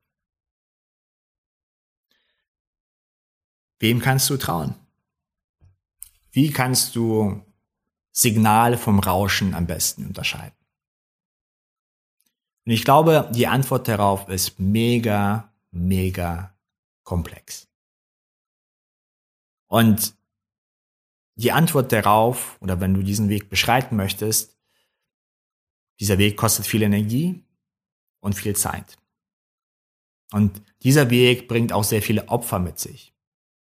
Wem 3.79 4.01
kannst 4.01 4.29
du 4.29 4.35
trauen? 4.35 4.75
Wie 6.31 6.51
kannst 6.51 6.97
du 6.97 7.41
Signale 8.11 8.77
vom 8.77 8.99
Rauschen 8.99 9.55
am 9.55 9.65
besten 9.65 10.05
unterscheiden? 10.05 10.58
Und 12.69 12.75
ich 12.75 12.85
glaube, 12.85 13.27
die 13.33 13.47
Antwort 13.47 13.87
darauf 13.87 14.29
ist 14.29 14.59
mega, 14.59 15.51
mega 15.71 16.53
komplex. 17.01 17.67
Und 19.67 20.13
die 21.33 21.51
Antwort 21.51 21.91
darauf, 21.91 22.61
oder 22.61 22.79
wenn 22.79 22.93
du 22.93 23.01
diesen 23.01 23.27
Weg 23.27 23.49
beschreiten 23.49 23.95
möchtest, 23.95 24.55
dieser 25.99 26.19
Weg 26.19 26.37
kostet 26.37 26.67
viel 26.67 26.83
Energie 26.83 27.41
und 28.19 28.35
viel 28.35 28.55
Zeit. 28.55 28.99
Und 30.31 30.61
dieser 30.83 31.09
Weg 31.09 31.47
bringt 31.47 31.73
auch 31.73 31.83
sehr 31.83 32.03
viele 32.03 32.29
Opfer 32.29 32.59
mit 32.59 32.77
sich. 32.77 33.15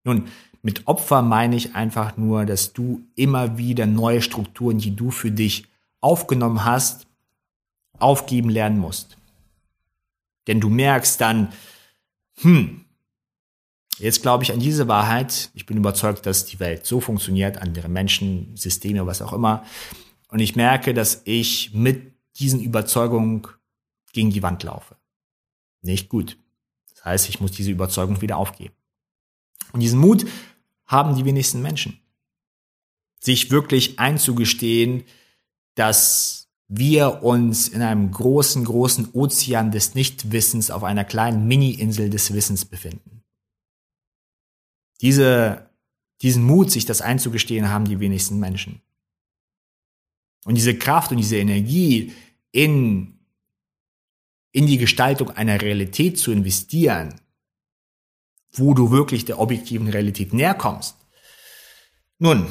Nun, 0.05 0.29
mit 0.61 0.87
Opfer 0.87 1.23
meine 1.23 1.57
ich 1.57 1.75
einfach 1.75 2.19
nur, 2.19 2.45
dass 2.45 2.75
du 2.75 3.01
immer 3.15 3.57
wieder 3.57 3.87
neue 3.87 4.21
Strukturen, 4.21 4.77
die 4.77 4.95
du 4.95 5.11
für 5.11 5.31
dich 5.31 5.69
aufgenommen 6.03 6.67
hast, 6.67 7.07
aufgeben 8.01 8.51
lernen 8.51 8.79
musst. 8.79 9.17
Denn 10.47 10.61
du 10.61 10.69
merkst 10.69 11.21
dann, 11.21 11.53
hm, 12.41 12.85
Jetzt 14.01 14.23
glaube 14.23 14.43
ich 14.43 14.53
an 14.53 14.61
diese 14.61 14.89
Wahrheit. 14.89 15.51
Ich 15.53 15.67
bin 15.67 15.77
überzeugt, 15.77 16.25
dass 16.25 16.47
die 16.47 16.59
Welt 16.59 16.87
so 16.87 17.01
funktioniert, 17.01 17.59
andere 17.59 17.91
Menschen, 17.91 18.57
Systeme, 18.57 19.07
was 19.07 19.21
auch 19.21 19.35
immer. 19.35 19.63
Und 20.29 20.41
ich 20.41 20.57
merke, 20.57 20.95
dass 20.95 21.21
ich 21.27 21.75
mit 21.75 22.15
diesen 22.37 22.61
Überzeugungen 22.61 23.47
gegen 24.15 24.31
die 24.31 24.43
Wand 24.43 24.63
laufe. 24.63 24.97
Nicht 25.83 26.09
gut. 26.09 26.39
Das 26.95 27.05
heißt, 27.05 27.29
ich 27.29 27.41
muss 27.41 27.53
diese 27.53 27.71
Überzeugung 27.71 28.23
wieder 28.23 28.39
aufgeben. 28.39 28.75
Und 29.73 29.81
diesen 29.81 30.01
Mut 30.01 30.27
haben 30.87 31.15
die 31.15 31.27
wenigsten 31.27 31.61
Menschen. 31.61 32.01
Sich 33.19 33.51
wirklich 33.51 33.99
einzugestehen, 33.99 35.05
dass 35.75 36.40
wir 36.73 37.25
uns 37.25 37.67
in 37.67 37.83
einem 37.83 38.13
großen, 38.13 38.65
großen 38.65 39.09
Ozean 39.13 39.73
des 39.73 39.97
Nichtwissens 39.97 40.71
auf 40.71 40.85
einer 40.85 41.05
kleinen 41.05 41.49
Mini-Insel 41.49 42.11
des 42.11 42.33
Wissens 42.33 42.65
befinden. 42.65 43.25
Diese, 45.01 45.69
diesen 46.23 46.45
Mut, 46.45 46.71
sich 46.71 46.85
das 46.85 47.01
einzugestehen, 47.01 47.71
haben 47.71 47.87
die 47.87 47.99
wenigsten 47.99 48.39
Menschen. 48.39 48.81
Und 50.45 50.55
diese 50.55 50.79
Kraft 50.79 51.11
und 51.11 51.17
diese 51.17 51.39
Energie 51.39 52.13
in, 52.53 53.19
in 54.53 54.67
die 54.67 54.79
Gestaltung 54.79 55.31
einer 55.31 55.61
Realität 55.61 56.21
zu 56.21 56.31
investieren, 56.31 57.21
wo 58.53 58.75
du 58.75 58.93
wirklich 58.93 59.25
der 59.25 59.41
objektiven 59.41 59.89
Realität 59.89 60.33
näher 60.33 60.55
kommst. 60.55 60.95
Nun, 62.21 62.47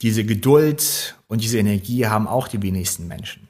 diese 0.00 0.24
Geduld 0.24 1.18
und 1.26 1.42
diese 1.42 1.58
Energie 1.58 2.06
haben 2.06 2.26
auch 2.26 2.48
die 2.48 2.62
wenigsten 2.62 3.06
Menschen. 3.06 3.47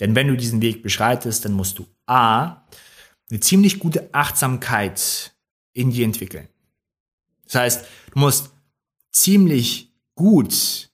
Denn 0.00 0.14
wenn 0.14 0.28
du 0.28 0.36
diesen 0.36 0.60
Weg 0.62 0.82
beschreitest, 0.82 1.44
dann 1.44 1.52
musst 1.52 1.78
du 1.78 1.86
A, 2.06 2.62
eine 3.30 3.40
ziemlich 3.40 3.78
gute 3.78 4.08
Achtsamkeit 4.12 5.34
in 5.72 5.90
dir 5.90 6.04
entwickeln. 6.04 6.48
Das 7.44 7.54
heißt, 7.56 7.84
du 8.12 8.18
musst 8.18 8.50
ziemlich 9.10 9.92
gut 10.14 10.90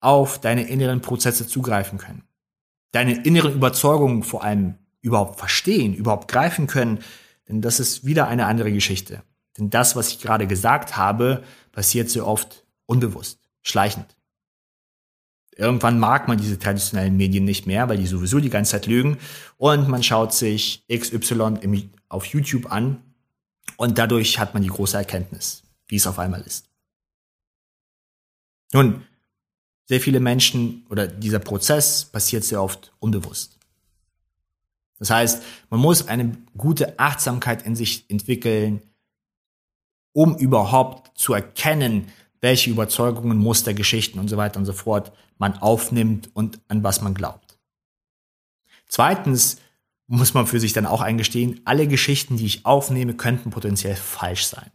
auf 0.00 0.40
deine 0.40 0.68
inneren 0.68 1.00
Prozesse 1.00 1.46
zugreifen 1.46 1.98
können. 1.98 2.22
Deine 2.92 3.24
inneren 3.24 3.54
Überzeugungen 3.54 4.22
vor 4.22 4.44
allem 4.44 4.76
überhaupt 5.00 5.38
verstehen, 5.38 5.94
überhaupt 5.94 6.28
greifen 6.28 6.66
können, 6.66 7.00
denn 7.48 7.62
das 7.62 7.80
ist 7.80 8.04
wieder 8.04 8.28
eine 8.28 8.46
andere 8.46 8.72
Geschichte. 8.72 9.22
Denn 9.58 9.70
das, 9.70 9.96
was 9.96 10.08
ich 10.08 10.20
gerade 10.20 10.46
gesagt 10.46 10.96
habe, 10.96 11.42
passiert 11.72 12.10
sehr 12.10 12.26
oft 12.26 12.64
unbewusst, 12.86 13.40
schleichend. 13.62 14.15
Irgendwann 15.56 15.98
mag 15.98 16.28
man 16.28 16.36
diese 16.38 16.58
traditionellen 16.58 17.16
Medien 17.16 17.44
nicht 17.44 17.66
mehr, 17.66 17.88
weil 17.88 17.96
die 17.96 18.06
sowieso 18.06 18.40
die 18.40 18.50
ganze 18.50 18.72
Zeit 18.72 18.86
lügen. 18.86 19.16
Und 19.56 19.88
man 19.88 20.02
schaut 20.02 20.34
sich 20.34 20.84
XY 20.92 21.58
im, 21.62 21.90
auf 22.08 22.26
YouTube 22.26 22.70
an 22.70 23.02
und 23.78 23.96
dadurch 23.96 24.38
hat 24.38 24.52
man 24.52 24.62
die 24.62 24.68
große 24.68 24.96
Erkenntnis, 24.96 25.62
wie 25.88 25.96
es 25.96 26.06
auf 26.06 26.18
einmal 26.18 26.42
ist. 26.42 26.68
Nun, 28.72 29.06
sehr 29.86 30.00
viele 30.00 30.20
Menschen 30.20 30.84
oder 30.90 31.06
dieser 31.06 31.38
Prozess 31.38 32.04
passiert 32.04 32.44
sehr 32.44 32.62
oft 32.62 32.92
unbewusst. 32.98 33.56
Das 34.98 35.10
heißt, 35.10 35.42
man 35.70 35.80
muss 35.80 36.08
eine 36.08 36.36
gute 36.56 36.98
Achtsamkeit 36.98 37.64
in 37.64 37.76
sich 37.76 38.10
entwickeln, 38.10 38.82
um 40.12 40.36
überhaupt 40.36 41.18
zu 41.18 41.34
erkennen, 41.34 42.08
welche 42.40 42.70
Überzeugungen, 42.70 43.38
Muster, 43.38 43.74
Geschichten 43.74 44.18
und 44.18 44.28
so 44.28 44.36
weiter 44.36 44.58
und 44.58 44.66
so 44.66 44.72
fort 44.72 45.12
man 45.38 45.58
aufnimmt 45.58 46.30
und 46.34 46.60
an 46.68 46.82
was 46.82 47.00
man 47.00 47.14
glaubt. 47.14 47.58
Zweitens 48.88 49.58
muss 50.06 50.34
man 50.34 50.46
für 50.46 50.60
sich 50.60 50.72
dann 50.72 50.86
auch 50.86 51.00
eingestehen, 51.00 51.60
alle 51.64 51.88
Geschichten, 51.88 52.36
die 52.36 52.46
ich 52.46 52.64
aufnehme, 52.64 53.14
könnten 53.14 53.50
potenziell 53.50 53.96
falsch 53.96 54.46
sein. 54.46 54.70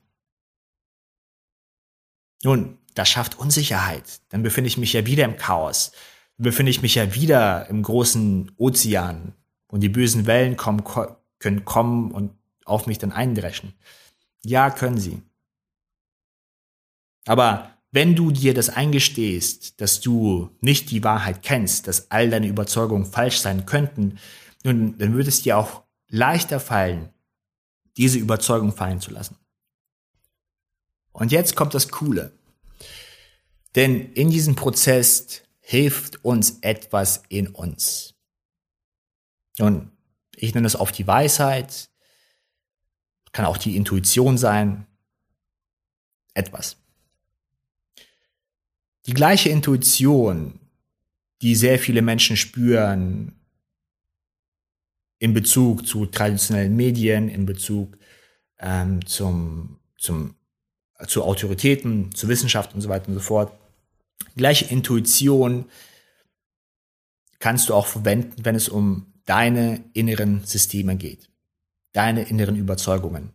Nun, 2.44 2.78
das 2.96 3.10
schafft 3.10 3.40
Unsicherheit. 3.40 4.22
Dann 4.30 4.44
befinde 4.44 4.68
ich 4.68 4.78
mich 4.78 4.94
ja 4.94 5.06
wieder 5.06 5.26
im 5.26 5.38
Chaos. 5.38 5.92
Dann 6.38 6.46
befinde 6.46 6.70
ich 6.70 6.82
mich 6.82 6.96
ja 6.96 7.16
wieder 7.16 7.68
im 7.70 7.84
großen 7.84 8.52
Ozean. 8.58 9.34
Und 9.68 9.82
die 9.82 9.90
bösen 9.90 10.26
Wellen 10.26 10.58
kommen, 10.58 10.84
können 11.40 11.64
kommen 11.64 12.12
und 12.12 12.34
auf 12.66 12.88
mich 12.88 12.98
dann 12.98 13.14
eindreschen. 13.14 13.74
Ja, 14.44 14.70
können 14.70 14.98
sie. 14.98 15.22
Aber 17.26 17.78
wenn 17.92 18.16
du 18.16 18.32
dir 18.32 18.54
das 18.54 18.70
eingestehst, 18.70 19.80
dass 19.82 20.00
du 20.00 20.56
nicht 20.62 20.92
die 20.92 21.04
Wahrheit 21.04 21.44
kennst, 21.44 21.88
dass 21.88 22.10
all 22.10 22.30
deine 22.30 22.48
Überzeugungen 22.48 23.06
falsch 23.06 23.40
sein 23.40 23.66
könnten, 23.66 24.18
nun, 24.64 24.98
dann 24.98 25.14
würde 25.14 25.30
es 25.30 25.42
dir 25.42 25.58
auch 25.58 25.84
leichter 26.08 26.60
fallen, 26.60 27.10
diese 27.98 28.20
Überzeugung 28.20 28.72
fallen 28.74 29.02
zu 29.02 29.12
lassen. 29.12 29.36
Und 31.12 31.32
jetzt 31.32 31.56
kommt 31.56 31.74
das 31.74 31.90
Coole. 31.90 32.32
Denn 33.76 34.14
in 34.14 34.30
diesem 34.30 34.56
Prozess 34.56 35.42
hilft 35.60 36.24
uns 36.24 36.60
etwas 36.62 37.24
in 37.30 37.48
uns. 37.48 38.14
Und 39.60 39.92
ich 40.36 40.54
nenne 40.54 40.68
es 40.68 40.76
auf 40.76 40.92
die 40.92 41.08
Weisheit, 41.08 41.90
kann 43.32 43.46
auch 43.46 43.58
die 43.58 43.78
Intuition 43.78 44.38
sein, 44.38 44.88
etwas. 46.34 46.81
Die 49.08 49.14
gleiche 49.14 49.50
Intuition, 49.50 50.60
die 51.42 51.56
sehr 51.56 51.80
viele 51.80 52.02
Menschen 52.02 52.38
spüren 52.38 53.36
in 55.18 55.34
Bezug 55.34 55.88
zu 55.88 56.06
traditionellen 56.06 56.76
Medien, 56.76 57.30
in 57.30 57.46
Bezug 57.46 57.98
ähm, 58.60 59.06
zum, 59.06 59.80
zum, 59.98 60.36
zu 61.08 61.24
Autoritäten, 61.24 62.14
zu 62.14 62.28
Wissenschaft 62.28 62.76
und 62.76 62.82
so 62.82 62.90
weiter 62.90 63.08
und 63.08 63.16
so 63.16 63.20
fort, 63.20 63.58
gleiche 64.36 64.66
Intuition 64.66 65.66
kannst 67.40 67.70
du 67.70 67.74
auch 67.74 67.88
verwenden, 67.88 68.46
wenn 68.46 68.56
es 68.56 68.70
um 68.70 69.14
deine 69.26 69.84
inneren 69.94 70.44
Systeme 70.46 70.96
geht, 70.96 71.30
deine 71.94 72.24
inneren 72.24 72.56
Überzeugungen, 72.56 73.34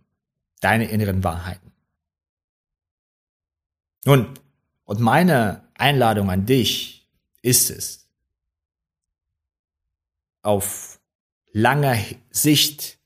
deine 0.61 0.89
inneren 0.91 1.25
Wahrheiten. 1.25 1.73
Nun, 4.05 4.29
und 4.87 5.01
meine 5.01 5.63
Einladung 5.75 6.31
an 6.31 6.47
dich 6.47 7.07
ist 7.43 7.71
es, 7.71 8.07
auf 10.43 10.99
langer 11.53 11.99
Sicht 12.31 12.99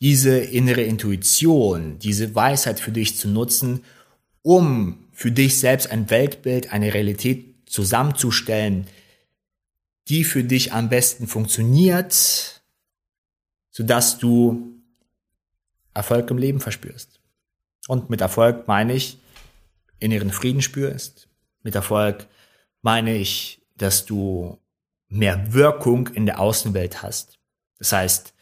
diese 0.00 0.38
innere 0.38 0.82
Intuition, 0.82 1.98
diese 1.98 2.34
Weisheit 2.34 2.80
für 2.80 2.90
dich 2.90 3.16
zu 3.18 3.28
nutzen, 3.28 3.84
um 4.42 5.04
für 5.12 5.30
dich 5.30 5.60
selbst 5.60 5.90
ein 5.90 6.08
Weltbild, 6.08 6.72
eine 6.72 6.94
Realität 6.94 7.54
zusammenzustellen, 7.66 8.86
die 10.08 10.24
für 10.24 10.42
dich 10.42 10.72
am 10.72 10.88
besten 10.88 11.26
funktioniert, 11.26 12.62
sodass 13.70 14.18
du 14.18 14.80
Erfolg 15.92 16.30
im 16.30 16.38
Leben 16.38 16.60
verspürst. 16.60 17.20
Und 17.86 18.08
mit 18.08 18.22
Erfolg 18.22 18.66
meine 18.66 18.94
ich, 18.94 19.19
inneren 20.00 20.32
Frieden 20.32 20.62
spürst. 20.62 21.28
Mit 21.62 21.74
Erfolg 21.74 22.26
meine 22.82 23.14
ich, 23.16 23.62
dass 23.76 24.06
du 24.06 24.58
mehr 25.08 25.52
Wirkung 25.52 26.08
in 26.08 26.26
der 26.26 26.40
Außenwelt 26.40 27.02
hast. 27.02 27.38
Das 27.78 27.92
heißt, 27.92 28.34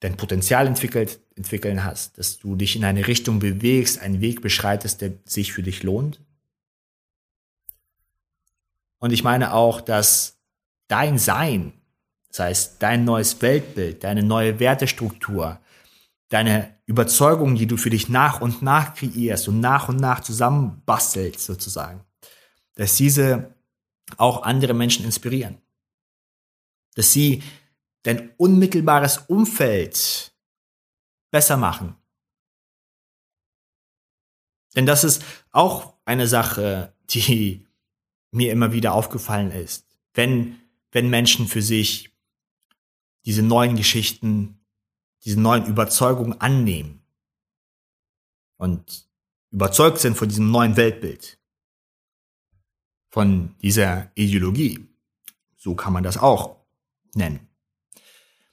dein 0.00 0.16
Potenzial 0.16 0.66
entwickelt, 0.66 1.20
entwickeln 1.34 1.84
hast, 1.84 2.18
dass 2.18 2.38
du 2.38 2.56
dich 2.56 2.76
in 2.76 2.84
eine 2.84 3.06
Richtung 3.06 3.38
bewegst, 3.38 4.00
einen 4.00 4.20
Weg 4.20 4.42
beschreitest, 4.42 5.00
der 5.00 5.12
sich 5.24 5.52
für 5.52 5.62
dich 5.62 5.82
lohnt. 5.82 6.20
Und 8.98 9.12
ich 9.12 9.24
meine 9.24 9.54
auch, 9.54 9.80
dass 9.80 10.38
dein 10.88 11.18
Sein, 11.18 11.72
das 12.28 12.40
heißt 12.40 12.76
dein 12.82 13.04
neues 13.04 13.40
Weltbild, 13.40 14.04
deine 14.04 14.22
neue 14.22 14.58
Wertestruktur, 14.58 15.60
deine 16.28 16.78
Überzeugungen, 16.86 17.56
die 17.56 17.66
du 17.66 17.76
für 17.76 17.90
dich 17.90 18.08
nach 18.08 18.40
und 18.40 18.62
nach 18.62 18.94
kreierst 18.94 19.48
und 19.48 19.60
nach 19.60 19.88
und 19.88 19.96
nach 19.96 20.20
zusammenbastelst 20.20 21.40
sozusagen, 21.40 22.04
dass 22.74 22.96
diese 22.96 23.54
auch 24.16 24.42
andere 24.42 24.74
Menschen 24.74 25.04
inspirieren. 25.04 25.58
Dass 26.94 27.12
sie 27.12 27.42
dein 28.02 28.30
unmittelbares 28.36 29.18
Umfeld 29.18 30.32
besser 31.30 31.56
machen. 31.56 31.94
Denn 34.74 34.86
das 34.86 35.04
ist 35.04 35.24
auch 35.50 35.94
eine 36.04 36.26
Sache, 36.26 36.94
die 37.10 37.66
mir 38.30 38.52
immer 38.52 38.72
wieder 38.72 38.92
aufgefallen 38.94 39.50
ist. 39.50 39.86
Wenn, 40.14 40.60
wenn 40.92 41.10
Menschen 41.10 41.48
für 41.48 41.62
sich 41.62 42.10
diese 43.24 43.42
neuen 43.42 43.76
Geschichten, 43.76 44.57
diese 45.28 45.40
neuen 45.40 45.66
Überzeugungen 45.66 46.40
annehmen 46.40 47.02
und 48.56 49.06
überzeugt 49.50 49.98
sind 49.98 50.16
von 50.16 50.26
diesem 50.26 50.50
neuen 50.50 50.78
Weltbild, 50.78 51.38
von 53.10 53.54
dieser 53.60 54.10
Ideologie, 54.14 54.88
so 55.54 55.74
kann 55.74 55.92
man 55.92 56.02
das 56.02 56.16
auch 56.16 56.56
nennen, 57.12 57.46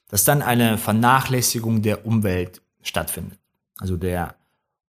dass 0.10 0.26
dann 0.26 0.42
eine 0.42 0.78
Vernachlässigung 0.78 1.82
der 1.82 2.06
Umwelt 2.06 2.62
stattfindet. 2.82 3.40
also 3.78 3.96
der 3.96 4.36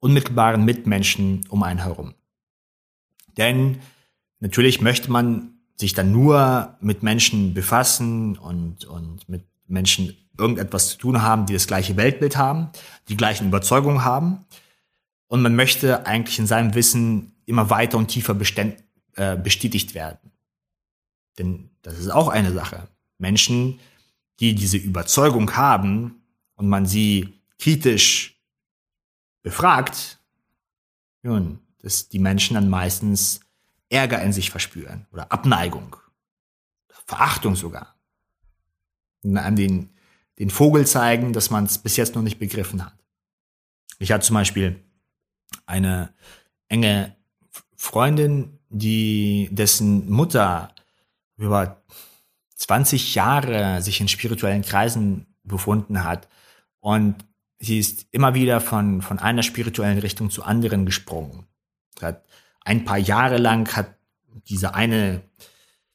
unmittelbaren 0.01 0.65
Mitmenschen 0.65 1.47
um 1.51 1.63
einen 1.63 1.85
herum. 1.85 2.15
Denn 3.37 3.81
natürlich 4.41 4.81
möchte 4.81 5.09
man 5.13 5.61
sich 5.77 5.93
dann 5.93 6.11
nur 6.11 6.77
mit 6.81 7.05
Menschen 7.05 7.55
befassen 7.55 8.37
und, 8.39 8.87
und 8.87 9.29
mit 9.29 9.47
Menschen 9.69 10.17
irgendetwas 10.39 10.89
zu 10.89 10.99
tun 10.99 11.23
haben, 11.23 11.47
die 11.47 11.53
das 11.53 11.67
gleiche 11.67 11.97
Weltbild 11.97 12.37
haben, 12.37 12.71
die 13.09 13.17
gleichen 13.17 13.49
Überzeugungen 13.49 14.05
haben. 14.05 14.45
Und 15.29 15.43
man 15.43 15.57
möchte 15.57 16.07
eigentlich 16.07 16.39
in 16.39 16.47
seinem 16.47 16.75
Wissen 16.75 17.33
immer 17.47 17.71
weiter 17.71 17.99
und 17.99 18.09
tiefer 18.09 18.35
beständ, 18.35 18.83
äh, 19.15 19.37
bestätigt 19.37 19.95
werden. 19.95 20.33
Denn 21.39 21.71
das 21.83 21.99
ist 21.99 22.11
auch 22.11 22.29
eine 22.29 22.53
Sache. 22.53 22.89
Menschen, 23.19 23.79
die 24.41 24.55
diese 24.55 24.77
Überzeugung 24.77 25.57
haben 25.57 26.23
und 26.55 26.69
man 26.69 26.87
sie 26.87 27.41
kritisch 27.59 28.41
befragt, 29.43 30.19
nun, 31.23 31.61
dass 31.81 32.09
die 32.09 32.19
Menschen 32.19 32.55
dann 32.55 32.69
meistens 32.69 33.41
Ärger 33.89 34.21
in 34.23 34.33
sich 34.33 34.51
verspüren 34.51 35.07
oder 35.13 35.31
Abneigung, 35.31 35.97
Verachtung 37.07 37.55
sogar. 37.55 37.95
Und 39.23 39.37
an 39.39 39.57
den, 39.57 39.91
den 40.39 40.51
Vogel 40.51 40.87
zeigen, 40.87 41.33
dass 41.33 41.51
man 41.51 41.65
es 41.65 41.79
bis 41.79 41.97
jetzt 41.97 42.15
noch 42.15 42.23
nicht 42.23 42.39
begriffen 42.39 42.85
hat. 42.85 42.95
Ich 43.99 44.13
hatte 44.13 44.27
zum 44.27 44.35
Beispiel 44.35 44.83
eine 45.65 46.13
enge 46.69 47.17
Freundin, 47.77 48.59
die 48.69 49.49
dessen 49.53 50.11
Mutter 50.11 50.75
über 51.37 51.83
20 52.57 53.15
Jahre 53.15 53.83
sich 53.83 54.01
in 54.01 54.09
spirituellen 54.09 54.63
Kreisen 54.63 55.27
befunden 55.45 56.05
hat 56.05 56.29
und 56.81 57.25
sie 57.59 57.79
ist 57.79 58.07
immer 58.11 58.35
wieder 58.35 58.61
von, 58.61 59.03
von 59.03 59.19
einer 59.19 59.43
spirituellen 59.43 59.99
Richtung 59.99 60.31
zu 60.31 60.43
anderen 60.43 60.87
gesprungen. 60.87 61.47
Hat 62.01 62.25
ein 62.65 62.85
paar 62.85 62.99
Jahre 62.99 63.39
lang 63.39 63.75
hat 63.77 63.95
diese 64.49 64.75
eine, 64.75 65.23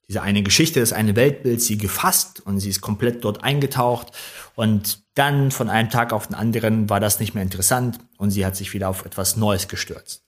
diese 0.08 0.22
eine 0.22 0.44
Geschichte, 0.44 0.80
das 0.80 0.94
eine 0.94 1.16
Weltbild 1.16 1.62
sie 1.62 1.78
gefasst 1.78 2.42
und 2.46 2.60
sie 2.60 2.70
ist 2.70 2.82
komplett 2.82 3.24
dort 3.24 3.44
eingetaucht 3.44 4.12
und 4.56 5.04
dann 5.14 5.52
von 5.52 5.70
einem 5.70 5.90
Tag 5.90 6.14
auf 6.14 6.28
den 6.28 6.36
anderen 6.36 6.90
war 6.90 7.00
das 7.00 7.20
nicht 7.20 7.34
mehr 7.34 7.44
interessant 7.44 8.00
und 8.18 8.32
sie 8.32 8.46
hat 8.46 8.56
sich 8.56 8.74
wieder 8.74 8.90
auf 8.90 9.06
etwas 9.06 9.38
Neues 9.38 9.68
gestürzt. 9.68 10.24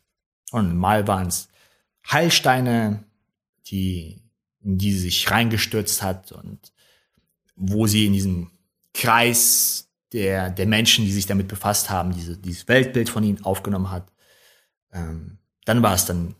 Und 0.51 0.77
mal 0.77 1.07
waren 1.07 1.27
es 1.27 1.49
Heilsteine, 2.09 3.03
die, 3.67 4.21
in 4.61 4.77
die 4.77 4.91
sie 4.93 4.99
sich 4.99 5.31
reingestürzt 5.31 6.01
hat 6.01 6.31
und 6.31 6.59
wo 7.55 7.87
sie 7.87 8.05
in 8.05 8.13
diesem 8.13 8.51
Kreis 8.93 9.89
der, 10.11 10.49
der 10.49 10.67
Menschen, 10.67 11.05
die 11.05 11.11
sich 11.11 11.25
damit 11.25 11.47
befasst 11.47 11.89
haben, 11.89 12.13
diese, 12.13 12.37
dieses 12.37 12.67
Weltbild 12.67 13.09
von 13.09 13.23
ihnen 13.23 13.43
aufgenommen 13.43 13.89
hat. 13.89 14.11
Ähm, 14.91 15.39
dann 15.65 15.81
war 15.81 15.95
es 15.95 16.05
dann 16.05 16.35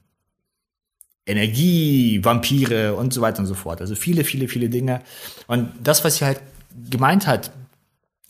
Energie, 1.26 2.24
Vampire 2.24 2.96
und 2.96 3.14
so 3.14 3.22
weiter 3.22 3.40
und 3.40 3.46
so 3.46 3.56
fort. 3.56 3.82
Also 3.82 3.96
viele, 3.96 4.24
viele, 4.24 4.48
viele 4.48 4.70
Dinge. 4.70 5.02
Und 5.48 5.72
das, 5.82 6.04
was 6.04 6.18
sie 6.18 6.26
halt 6.26 6.42
gemeint 6.90 7.28
hat, 7.28 7.52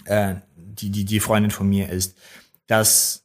äh, 0.05 0.35
die, 0.55 0.89
die, 0.89 1.05
die 1.05 1.19
Freundin 1.19 1.51
von 1.51 1.67
mir 1.67 1.89
ist, 1.89 2.17
dass 2.67 3.23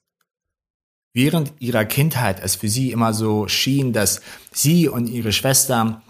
während 1.13 1.53
ihrer 1.59 1.85
Kindheit 1.85 2.41
es 2.43 2.57
für 2.57 2.69
sie 2.69 2.93
immer 2.93 3.13
so 3.13 3.49
schien, 3.49 3.93
dass 3.93 4.21
sie 4.53 4.89
und 4.89 5.09
ihre 5.09 5.33
Schwester 5.33 6.03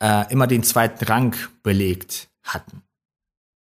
äh, 0.00 0.30
immer 0.32 0.46
den 0.46 0.62
zweiten 0.62 1.04
Rang 1.04 1.34
belegt 1.62 2.28
hatten. 2.42 2.82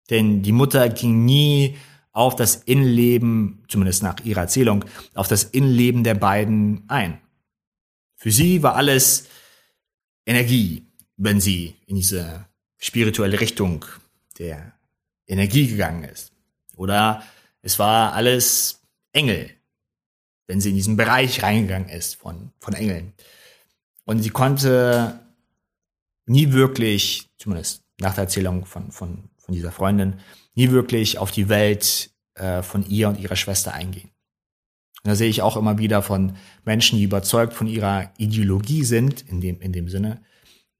Denn 0.09 0.41
die 0.41 0.51
Mutter 0.51 0.89
ging 0.89 1.25
nie 1.25 1.77
auf 2.11 2.35
das 2.35 2.55
Innenleben, 2.55 3.63
zumindest 3.67 4.03
nach 4.03 4.15
ihrer 4.23 4.41
Erzählung, 4.41 4.85
auf 5.13 5.27
das 5.27 5.43
Innenleben 5.43 6.03
der 6.03 6.15
beiden 6.15 6.83
ein. 6.87 7.19
Für 8.25 8.31
sie 8.31 8.63
war 8.63 8.75
alles 8.75 9.27
Energie, 10.25 10.87
wenn 11.15 11.39
sie 11.39 11.75
in 11.85 11.95
diese 11.95 12.47
spirituelle 12.79 13.39
Richtung 13.39 13.85
der 14.39 14.73
Energie 15.27 15.67
gegangen 15.67 16.05
ist. 16.05 16.31
Oder 16.75 17.21
es 17.61 17.77
war 17.77 18.13
alles 18.13 18.81
Engel, 19.13 19.51
wenn 20.47 20.59
sie 20.59 20.69
in 20.69 20.75
diesen 20.75 20.97
Bereich 20.97 21.43
reingegangen 21.43 21.89
ist 21.89 22.15
von, 22.15 22.49
von 22.57 22.73
Engeln. 22.73 23.13
Und 24.05 24.23
sie 24.23 24.31
konnte 24.31 25.19
nie 26.25 26.51
wirklich, 26.51 27.29
zumindest 27.37 27.83
nach 27.99 28.15
der 28.15 28.23
Erzählung 28.23 28.65
von, 28.65 28.91
von, 28.91 29.29
von 29.37 29.53
dieser 29.53 29.71
Freundin, 29.71 30.19
nie 30.55 30.71
wirklich 30.71 31.19
auf 31.19 31.29
die 31.29 31.47
Welt 31.47 32.09
äh, 32.33 32.63
von 32.63 32.89
ihr 32.89 33.07
und 33.07 33.19
ihrer 33.19 33.35
Schwester 33.35 33.75
eingehen. 33.75 34.09
Und 35.05 35.09
da 35.09 35.15
sehe 35.15 35.29
ich 35.29 35.43
auch 35.43 35.55
immer 35.55 35.77
wieder 35.77 36.01
von 36.01 36.35
Menschen, 36.63 36.97
die 36.97 37.03
überzeugt 37.03 37.53
von 37.53 37.67
ihrer 37.67 38.09
Ideologie 38.17 38.83
sind, 38.83 39.21
in 39.29 39.39
dem, 39.39 39.61
in 39.61 39.71
dem 39.71 39.87
Sinne, 39.87 40.19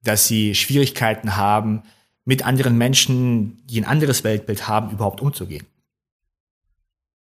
dass 0.01 0.27
sie 0.27 0.55
Schwierigkeiten 0.55 1.35
haben, 1.35 1.83
mit 2.23 2.43
anderen 2.43 2.75
Menschen, 2.75 3.63
die 3.67 3.79
ein 3.79 3.85
anderes 3.85 4.23
Weltbild 4.23 4.67
haben, 4.67 4.89
überhaupt 4.89 5.21
umzugehen. 5.21 5.67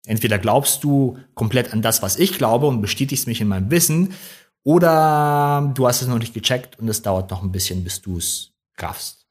Entweder 0.07 0.39
glaubst 0.39 0.83
du 0.83 1.19
komplett 1.35 1.71
an 1.71 1.83
das, 1.83 2.01
was 2.01 2.17
ich 2.17 2.35
glaube 2.39 2.65
und 2.65 2.81
bestätigst 2.81 3.27
mich 3.27 3.41
in 3.41 3.47
meinem 3.47 3.69
Wissen, 3.69 4.15
oder 4.63 5.71
du 5.75 5.87
hast 5.87 6.01
es 6.01 6.07
noch 6.07 6.17
nicht 6.17 6.33
gecheckt 6.33 6.79
und 6.79 6.89
es 6.89 7.03
dauert 7.03 7.29
noch 7.29 7.43
ein 7.43 7.51
bisschen, 7.51 7.83
bis 7.83 8.01
du 8.01 8.17
es 8.17 8.53
raffst. 8.79 9.27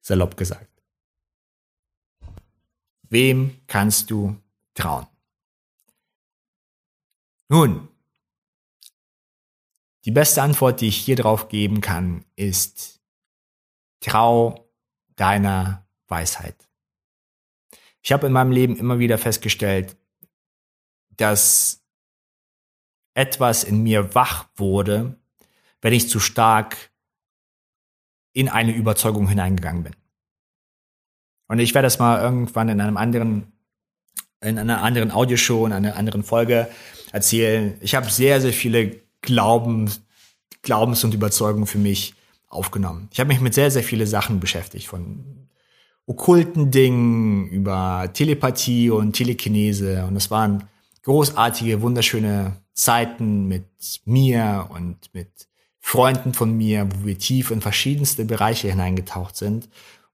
Salopp 0.00 0.36
gesagt. 0.36 0.82
Wem 3.08 3.60
kannst 3.68 4.10
du 4.10 4.34
trauen? 4.74 5.06
Nun, 7.48 7.88
die 10.04 10.10
beste 10.10 10.42
Antwort, 10.42 10.80
die 10.80 10.88
ich 10.88 10.96
hier 10.96 11.16
drauf 11.16 11.48
geben 11.48 11.80
kann, 11.80 12.24
ist, 12.36 13.00
trau 14.00 14.70
deiner 15.16 15.86
Weisheit. 16.08 16.68
Ich 18.02 18.12
habe 18.12 18.26
in 18.26 18.32
meinem 18.32 18.52
Leben 18.52 18.76
immer 18.76 18.98
wieder 18.98 19.16
festgestellt, 19.16 19.96
dass 21.16 21.82
etwas 23.14 23.64
in 23.64 23.82
mir 23.82 24.14
wach 24.14 24.48
wurde, 24.56 25.18
wenn 25.80 25.94
ich 25.94 26.10
zu 26.10 26.20
stark 26.20 26.92
in 28.32 28.48
eine 28.48 28.74
Überzeugung 28.74 29.28
hineingegangen 29.28 29.84
bin. 29.84 29.96
Und 31.46 31.60
ich 31.60 31.72
werde 31.72 31.86
das 31.86 31.98
mal 31.98 32.20
irgendwann 32.20 32.68
in 32.68 32.80
einem 32.80 32.96
anderen, 32.96 33.53
in 34.44 34.58
einer 34.58 34.82
anderen 34.82 35.10
Audioshow, 35.10 35.66
in 35.66 35.72
einer 35.72 35.96
anderen 35.96 36.22
Folge 36.22 36.68
erzählen. 37.12 37.74
Ich 37.80 37.94
habe 37.94 38.10
sehr, 38.10 38.40
sehr 38.40 38.52
viele 38.52 38.96
Glaubens, 39.20 40.02
Glaubens- 40.62 41.04
und 41.04 41.14
Überzeugungen 41.14 41.66
für 41.66 41.78
mich 41.78 42.14
aufgenommen. 42.48 43.08
Ich 43.12 43.20
habe 43.20 43.28
mich 43.28 43.40
mit 43.40 43.54
sehr, 43.54 43.70
sehr 43.70 43.82
viele 43.82 44.06
Sachen 44.06 44.40
beschäftigt, 44.40 44.86
von 44.86 45.48
okkulten 46.06 46.70
Dingen 46.70 47.48
über 47.48 48.10
Telepathie 48.12 48.90
und 48.90 49.14
Telekinese. 49.14 50.04
Und 50.06 50.16
es 50.16 50.30
waren 50.30 50.64
großartige, 51.02 51.82
wunderschöne 51.82 52.60
Zeiten 52.74 53.46
mit 53.46 53.66
mir 54.04 54.68
und 54.70 54.96
mit 55.12 55.28
Freunden 55.80 56.34
von 56.34 56.56
mir, 56.56 56.88
wo 56.90 57.06
wir 57.06 57.18
tief 57.18 57.50
in 57.50 57.60
verschiedenste 57.60 58.24
Bereiche 58.24 58.68
hineingetaucht 58.70 59.36
sind, 59.36 59.68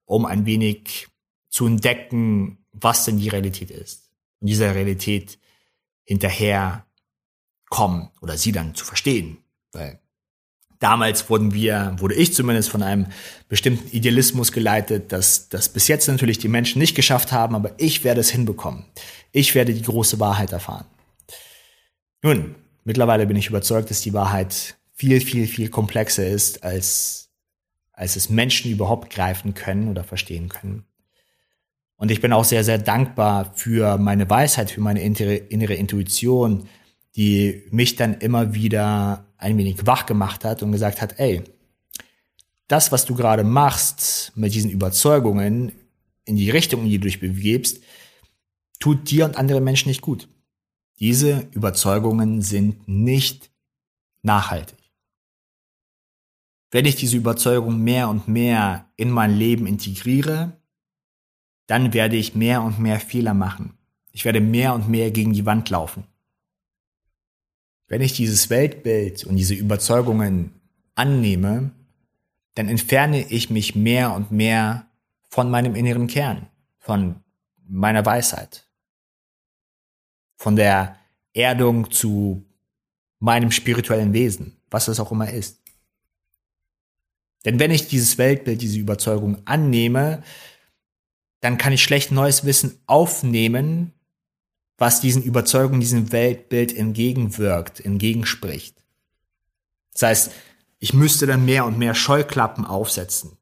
um 0.05 0.27
ein 0.27 0.45
wenig 0.45 1.09
zu 1.49 1.66
entdecken, 1.66 2.59
was 2.73 3.05
denn 3.05 3.19
die 3.19 3.29
Realität 3.29 3.71
ist. 3.71 4.10
Dieser 4.40 4.74
Realität 4.74 5.38
hinterher 6.05 6.87
kommen 7.68 8.11
oder 8.20 8.37
sie 8.37 8.53
dann 8.53 8.74
zu 8.74 8.85
verstehen. 8.85 9.38
Weil 9.72 10.00
damals 10.81 11.31
wurden 11.31 11.55
wir, 11.55 11.94
wurde 11.98 12.14
ich 12.14 12.35
zumindest 12.35 12.68
von 12.70 12.83
einem 12.83 13.07
bestimmten 13.48 13.88
Idealismus 13.94 14.53
geleitet, 14.53 15.12
dass 15.12 15.49
das 15.49 15.68
bis 15.68 15.88
jetzt 15.88 16.09
natürlich 16.09 16.38
die 16.38 16.49
Menschen 16.49 16.80
nicht 16.80 16.95
geschafft 16.95 17.32
haben, 17.32 17.55
aber 17.55 17.72
ich 17.78 18.03
werde 18.03 18.20
es 18.20 18.30
hinbekommen. 18.30 18.84
Ich 19.32 19.55
werde 19.55 19.72
die 19.72 19.82
große 19.82 20.18
Wahrheit 20.18 20.53
erfahren. 20.53 20.86
Nun, 22.22 22.57
mittlerweile 22.84 23.26
bin 23.26 23.36
ich 23.36 23.49
überzeugt, 23.49 23.91
dass 23.91 24.03
die 24.03 24.12
Wahrheit 24.12 24.76
viel, 24.93 25.20
viel, 25.20 25.47
viel 25.47 25.70
komplexer 25.70 26.26
ist, 26.26 26.64
als, 26.64 27.30
als 27.93 28.16
es 28.16 28.28
Menschen 28.28 28.70
überhaupt 28.70 29.11
greifen 29.11 29.55
können 29.55 29.88
oder 29.88 30.05
verstehen 30.05 30.49
können. 30.49 30.84
Und 32.01 32.11
ich 32.11 32.22
bin 32.22 32.32
auch 32.32 32.44
sehr, 32.44 32.64
sehr 32.64 32.78
dankbar 32.78 33.53
für 33.55 33.98
meine 33.98 34.30
Weisheit, 34.30 34.70
für 34.70 34.80
meine 34.80 35.03
innere, 35.03 35.74
Intuition, 35.74 36.66
die 37.14 37.62
mich 37.72 37.96
dann 37.96 38.14
immer 38.14 38.55
wieder 38.55 39.26
ein 39.36 39.59
wenig 39.59 39.86
wach 39.86 40.07
gemacht 40.07 40.46
hat 40.46 40.62
und 40.62 40.72
gesagt 40.72 41.03
hat, 41.03 41.20
ey, 41.20 41.42
das, 42.68 42.90
was 42.90 43.05
du 43.05 43.14
gerade 43.14 43.44
machst 43.44 44.32
mit 44.34 44.55
diesen 44.55 44.70
Überzeugungen 44.70 45.72
in 46.24 46.36
die 46.36 46.48
Richtung, 46.48 46.84
in 46.84 46.88
die 46.88 46.98
du 46.98 47.05
dich 47.05 47.20
bewegst, 47.20 47.82
tut 48.78 49.11
dir 49.11 49.26
und 49.26 49.36
anderen 49.36 49.62
Menschen 49.62 49.90
nicht 49.90 50.01
gut. 50.01 50.26
Diese 51.01 51.48
Überzeugungen 51.53 52.40
sind 52.40 52.88
nicht 52.88 53.51
nachhaltig. 54.22 54.78
Wenn 56.70 56.86
ich 56.86 56.96
diese 56.96 57.18
Überzeugung 57.18 57.78
mehr 57.80 58.09
und 58.09 58.26
mehr 58.26 58.86
in 58.96 59.11
mein 59.11 59.36
Leben 59.36 59.66
integriere, 59.66 60.59
dann 61.71 61.95
werde 61.95 62.16
ich 62.16 62.35
mehr 62.35 62.62
und 62.62 62.81
mehr 62.81 62.99
Fehler 62.99 63.33
machen. 63.33 63.75
Ich 64.11 64.25
werde 64.25 64.41
mehr 64.41 64.75
und 64.75 64.89
mehr 64.89 65.12
gegen 65.12 65.35
die 65.35 65.47
Wand 65.47 65.71
laufen. 65.71 66.03
Wenn 67.87 68.01
ich 68.01 68.12
dieses 68.12 68.51
Weltbild 68.51 69.23
und 69.23 69.37
diese 69.37 69.55
Überzeugungen 69.55 70.53
annehme, 70.97 71.71
dann 72.57 72.68
entferne 72.68 73.25
ich 73.31 73.51
mich 73.51 73.77
mehr 73.77 74.12
und 74.14 74.33
mehr 74.33 74.89
von 75.29 75.49
meinem 75.49 75.77
inneren 75.77 76.09
Kern, 76.09 76.49
von 76.81 77.23
meiner 77.68 78.05
Weisheit, 78.05 78.66
von 80.39 80.57
der 80.57 80.97
Erdung 81.35 81.89
zu 81.93 82.45
meinem 83.21 83.53
spirituellen 83.53 84.12
Wesen, 84.12 84.57
was 84.71 84.89
es 84.89 84.99
auch 84.99 85.12
immer 85.12 85.31
ist. 85.31 85.61
Denn 87.45 87.61
wenn 87.61 87.71
ich 87.71 87.87
dieses 87.87 88.18
Weltbild, 88.18 88.61
diese 88.61 88.81
Überzeugung 88.81 89.39
annehme, 89.45 90.25
dann 91.41 91.59
kann 91.59 91.72
ich 91.72 91.82
schlecht 91.82 92.12
neues 92.12 92.45
Wissen 92.45 92.78
aufnehmen, 92.86 93.93
was 94.76 95.01
diesen 95.01 95.22
Überzeugungen, 95.22 95.80
diesem 95.80 96.12
Weltbild 96.12 96.74
entgegenwirkt, 96.74 97.80
entgegenspricht. 97.80 98.76
Das 99.93 100.03
heißt, 100.03 100.32
ich 100.78 100.95
müsste 100.95 101.26
dann 101.26 101.45
mehr 101.45 101.66
und 101.66 101.78
mehr 101.78 101.95
Scheuklappen 101.95 102.64
aufsetzen. 102.64 103.36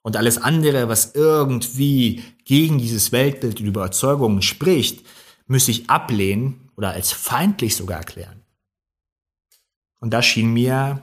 Und 0.00 0.16
alles 0.16 0.38
andere, 0.38 0.88
was 0.88 1.14
irgendwie 1.14 2.24
gegen 2.44 2.78
dieses 2.78 3.12
Weltbild 3.12 3.60
und 3.60 3.66
Überzeugungen 3.66 4.42
spricht, 4.42 5.04
müsste 5.46 5.70
ich 5.70 5.88
ablehnen 5.90 6.70
oder 6.76 6.90
als 6.90 7.12
feindlich 7.12 7.76
sogar 7.76 7.98
erklären. 7.98 8.42
Und 10.00 10.10
das 10.10 10.26
schien 10.26 10.52
mir 10.52 11.02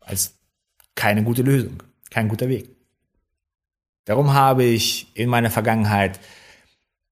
als 0.00 0.38
keine 0.94 1.22
gute 1.24 1.42
Lösung, 1.42 1.82
kein 2.08 2.28
guter 2.28 2.48
Weg. 2.48 2.70
Darum 4.10 4.34
habe 4.34 4.64
ich 4.64 5.06
in 5.14 5.28
meiner 5.28 5.52
Vergangenheit 5.52 6.18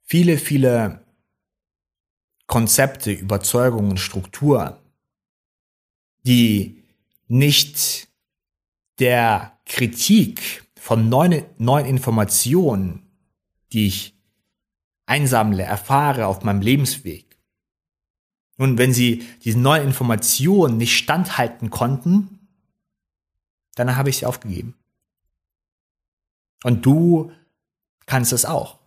viele, 0.02 0.36
viele 0.36 1.04
Konzepte, 2.48 3.12
Überzeugungen, 3.12 3.98
Strukturen, 3.98 4.74
die 6.24 6.82
nicht 7.28 8.08
der 8.98 9.56
Kritik 9.64 10.64
von 10.74 11.08
neuen, 11.08 11.44
neuen 11.56 11.86
Informationen, 11.86 13.06
die 13.72 13.86
ich 13.86 14.14
einsammle, 15.06 15.62
erfahre 15.62 16.26
auf 16.26 16.42
meinem 16.42 16.62
Lebensweg. 16.62 17.38
Und 18.56 18.76
wenn 18.76 18.92
sie 18.92 19.24
diesen 19.44 19.62
neuen 19.62 19.86
Informationen 19.86 20.78
nicht 20.78 20.98
standhalten 20.98 21.70
konnten, 21.70 22.40
dann 23.76 23.94
habe 23.94 24.10
ich 24.10 24.18
sie 24.18 24.26
aufgegeben. 24.26 24.74
Und 26.64 26.84
du 26.84 27.32
kannst 28.06 28.32
es 28.32 28.44
auch. 28.44 28.78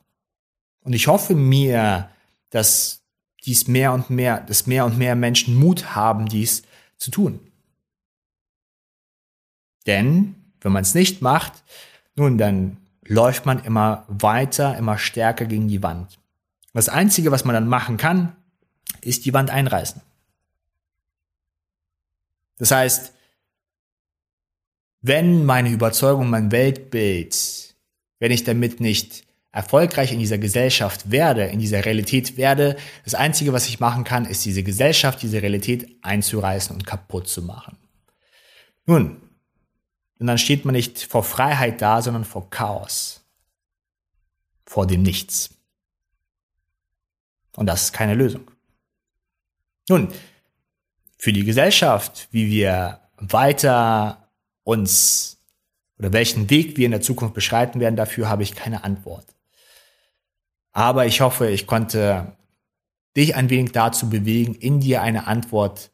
Und 0.81 0.93
ich 0.93 1.07
hoffe 1.07 1.35
mir, 1.35 2.09
dass 2.49 3.01
dies 3.45 3.67
mehr 3.67 3.93
und 3.93 4.09
mehr, 4.09 4.41
dass 4.41 4.67
mehr 4.67 4.85
und 4.85 4.97
mehr 4.97 5.15
Menschen 5.15 5.55
Mut 5.55 5.95
haben, 5.95 6.27
dies 6.27 6.63
zu 6.97 7.11
tun. 7.11 7.39
Denn 9.87 10.35
wenn 10.61 10.71
man 10.71 10.83
es 10.83 10.93
nicht 10.93 11.21
macht, 11.21 11.63
nun, 12.15 12.37
dann 12.37 12.77
läuft 13.03 13.45
man 13.45 13.63
immer 13.63 14.05
weiter, 14.07 14.77
immer 14.77 14.97
stärker 14.97 15.45
gegen 15.45 15.67
die 15.67 15.81
Wand. 15.81 16.19
Das 16.73 16.89
Einzige, 16.89 17.31
was 17.31 17.45
man 17.45 17.53
dann 17.53 17.67
machen 17.67 17.97
kann, 17.97 18.35
ist 19.01 19.25
die 19.25 19.33
Wand 19.33 19.49
einreißen. 19.49 20.01
Das 22.57 22.71
heißt, 22.71 23.13
wenn 25.01 25.45
meine 25.45 25.69
Überzeugung, 25.69 26.29
mein 26.29 26.51
Weltbild, 26.51 27.75
wenn 28.19 28.31
ich 28.31 28.43
damit 28.43 28.79
nicht 28.79 29.23
erfolgreich 29.51 30.13
in 30.13 30.19
dieser 30.19 30.37
Gesellschaft 30.37 31.11
werde, 31.11 31.45
in 31.45 31.59
dieser 31.59 31.83
Realität 31.83 32.37
werde, 32.37 32.77
das 33.03 33.15
Einzige, 33.15 33.51
was 33.51 33.67
ich 33.67 33.79
machen 33.79 34.03
kann, 34.03 34.25
ist 34.25 34.45
diese 34.45 34.63
Gesellschaft, 34.63 35.21
diese 35.21 35.41
Realität 35.41 35.97
einzureißen 36.01 36.75
und 36.75 36.85
kaputt 36.85 37.27
zu 37.27 37.41
machen. 37.41 37.77
Nun, 38.85 39.21
und 40.19 40.27
dann 40.27 40.37
steht 40.37 40.65
man 40.65 40.73
nicht 40.73 41.03
vor 41.03 41.23
Freiheit 41.23 41.81
da, 41.81 42.01
sondern 42.01 42.25
vor 42.25 42.49
Chaos. 42.51 43.25
Vor 44.65 44.85
dem 44.85 45.01
Nichts. 45.01 45.49
Und 47.55 47.65
das 47.65 47.85
ist 47.85 47.93
keine 47.93 48.13
Lösung. 48.13 48.49
Nun, 49.89 50.13
für 51.17 51.33
die 51.33 51.43
Gesellschaft, 51.43 52.27
wie 52.31 52.49
wir 52.49 53.01
weiter 53.17 54.20
uns 54.63 55.37
oder 55.97 56.13
welchen 56.13 56.49
Weg 56.49 56.77
wir 56.77 56.85
in 56.85 56.91
der 56.91 57.01
Zukunft 57.01 57.35
beschreiten 57.35 57.79
werden, 57.79 57.95
dafür 57.95 58.27
habe 58.27 58.43
ich 58.43 58.55
keine 58.55 58.83
Antwort. 58.83 59.27
Aber 60.71 61.05
ich 61.05 61.21
hoffe, 61.21 61.49
ich 61.49 61.67
konnte 61.67 62.35
dich 63.15 63.35
ein 63.35 63.49
wenig 63.49 63.71
dazu 63.71 64.09
bewegen, 64.09 64.55
in 64.55 64.79
dir 64.79 65.01
eine 65.01 65.27
Antwort 65.27 65.91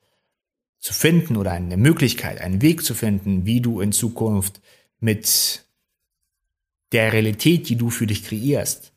zu 0.80 0.93
finden 0.93 1.36
oder 1.36 1.51
eine 1.51 1.78
Möglichkeit, 1.78 2.39
einen 2.39 2.61
Weg 2.61 2.84
zu 2.84 2.93
finden, 2.93 3.45
wie 3.45 3.59
du 3.59 3.82
in 3.82 3.91
Zukunft 3.91 4.61
mit 4.99 5.65
der 6.91 7.11
Realität, 7.11 7.68
die 7.68 7.76
du 7.76 7.89
für 7.89 8.07
dich 8.07 8.24
kreierst, 8.24 8.93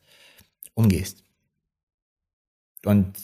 umgehst. 0.75 1.23
Und 2.85 3.17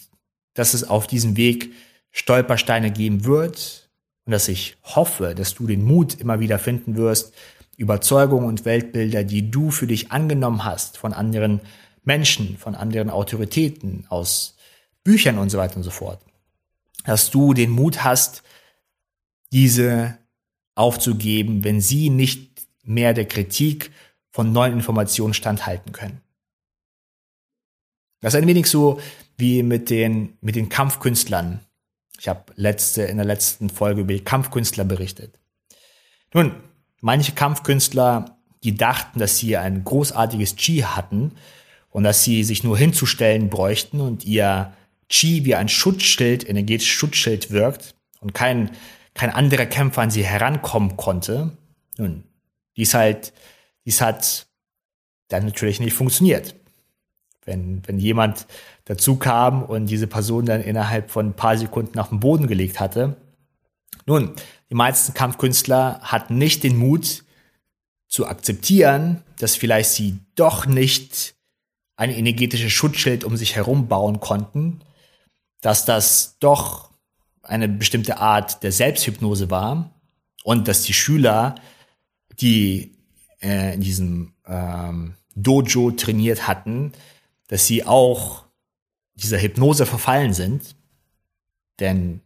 dass 0.56 0.74
es 0.74 0.84
auf 0.84 1.08
diesem 1.08 1.38
Weg 1.38 1.72
Stolpersteine 2.12 2.92
geben 2.92 3.24
wird 3.26 3.87
und 4.28 4.32
dass 4.32 4.50
ich 4.50 4.76
hoffe, 4.84 5.34
dass 5.34 5.56
du 5.56 5.66
den 5.66 5.84
Mut 5.84 6.20
immer 6.20 6.40
wieder 6.42 6.60
finden 6.60 6.98
wirst, 6.98 7.34
Überzeugungen 7.78 8.48
und 8.48 8.66
Weltbilder, 8.66 9.24
die 9.24 9.50
du 9.50 9.72
für 9.72 9.88
dich 9.88 10.12
angenommen 10.12 10.66
hast 10.66 10.98
von 10.98 11.14
anderen 11.14 11.62
Menschen, 12.04 12.58
von 12.58 12.76
anderen 12.76 13.10
Autoritäten, 13.10 14.06
aus 14.10 14.58
Büchern 15.04 15.38
und 15.38 15.50
so 15.50 15.58
weiter 15.58 15.78
und 15.78 15.84
so 15.84 15.92
fort, 15.92 16.20
dass 17.06 17.32
du 17.32 17.54
den 17.54 17.70
Mut 17.70 18.04
hast, 18.04 18.44
diese 19.54 20.18
aufzugeben, 20.76 21.64
wenn 21.64 21.80
sie 21.80 22.10
nicht 22.10 22.68
mehr 22.84 23.14
der 23.14 23.28
Kritik 23.28 23.92
von 24.32 24.52
neuen 24.52 24.74
Informationen 24.74 25.34
standhalten 25.34 25.94
können. 25.94 26.22
Das 28.20 28.34
ist 28.34 28.42
ein 28.42 28.48
wenig 28.48 28.68
so 28.68 29.00
wie 29.38 29.64
mit 29.64 29.90
den, 29.90 30.38
mit 30.42 30.56
den 30.56 30.68
Kampfkünstlern. 30.68 31.62
Ich 32.20 32.28
habe 32.28 32.46
letzte, 32.56 33.04
in 33.04 33.18
der 33.18 33.26
letzten 33.26 33.70
Folge 33.70 34.02
über 34.02 34.14
die 34.14 34.24
Kampfkünstler 34.24 34.86
berichtet. 34.86 35.38
Nun, 36.34 36.56
manche 37.02 37.34
Kampfkünstler, 37.34 38.38
die 38.64 38.76
dachten, 38.76 39.20
dass 39.20 39.38
sie 39.38 39.56
ein 39.58 39.84
großartiges 39.84 40.56
Chi 40.56 40.80
hatten 40.80 41.34
und 41.90 42.04
dass 42.04 42.24
sie 42.24 42.44
sich 42.44 42.64
nur 42.64 42.78
hinzustellen 42.78 43.50
bräuchten 43.50 44.02
und 44.02 44.26
ihr 44.26 44.74
Chi 45.10 45.46
wie 45.46 45.56
ein 45.56 45.70
Schutzschild, 45.70 46.48
energetisches 46.48 46.94
Schutzschild 46.94 47.52
wirkt 47.52 47.96
und 48.20 48.34
kein 48.34 48.72
kein 49.18 49.32
anderer 49.32 49.66
Kämpfer 49.66 50.04
an 50.04 50.12
sie 50.12 50.24
herankommen 50.24 50.96
konnte. 50.96 51.58
Nun, 51.98 52.24
dies 52.78 52.94
halt, 52.94 53.34
dies 53.84 54.00
hat 54.00 54.48
dann 55.28 55.46
natürlich 55.46 55.80
nicht 55.80 55.94
funktioniert. 55.94 56.56
Wenn, 57.48 57.82
wenn 57.88 57.98
jemand 57.98 58.46
dazu 58.86 59.16
kam 59.16 59.64
und 59.64 59.88
diese 59.88 60.06
Person 60.06 60.46
dann 60.46 60.62
innerhalb 60.62 61.10
von 61.10 61.28
ein 61.28 61.34
paar 61.34 61.58
Sekunden 61.58 61.98
auf 61.98 62.10
den 62.10 62.20
Boden 62.20 62.48
gelegt 62.48 62.80
hatte. 62.80 63.16
Nun, 64.06 64.34
die 64.70 64.76
meisten 64.76 65.14
Kampfkünstler 65.14 66.00
hatten 66.02 66.38
nicht 66.38 66.64
den 66.64 66.78
Mut 66.78 67.24
zu 68.08 68.28
akzeptieren, 68.28 69.24
dass 69.40 69.56
vielleicht 69.56 69.92
sie 69.92 70.20
doch 70.36 70.66
nicht 70.66 71.36
ein 71.96 72.12
energetisches 72.12 72.72
Schutzschild 72.72 73.24
um 73.24 73.36
sich 73.36 73.56
herum 73.56 73.88
bauen 73.88 74.20
konnten, 74.20 74.82
dass 75.62 75.86
das 75.86 76.38
doch 76.40 76.92
eine 77.44 77.68
bestimmte 77.68 78.18
Art 78.18 78.62
der 78.64 78.72
Selbsthypnose 78.72 79.50
war 79.50 79.92
und 80.44 80.68
dass 80.68 80.84
die 80.84 80.94
Schüler, 80.94 81.56
die 82.40 82.98
äh, 83.42 83.74
in 83.74 83.82
diesem 83.82 84.34
ähm, 84.46 85.16
Dojo 85.36 85.92
trainiert 85.92 86.48
hatten, 86.48 86.94
dass 87.48 87.66
sie 87.66 87.86
auch 87.86 88.46
dieser 89.16 89.40
Hypnose 89.40 89.86
verfallen 89.86 90.34
sind. 90.34 90.76
Denn 91.80 92.22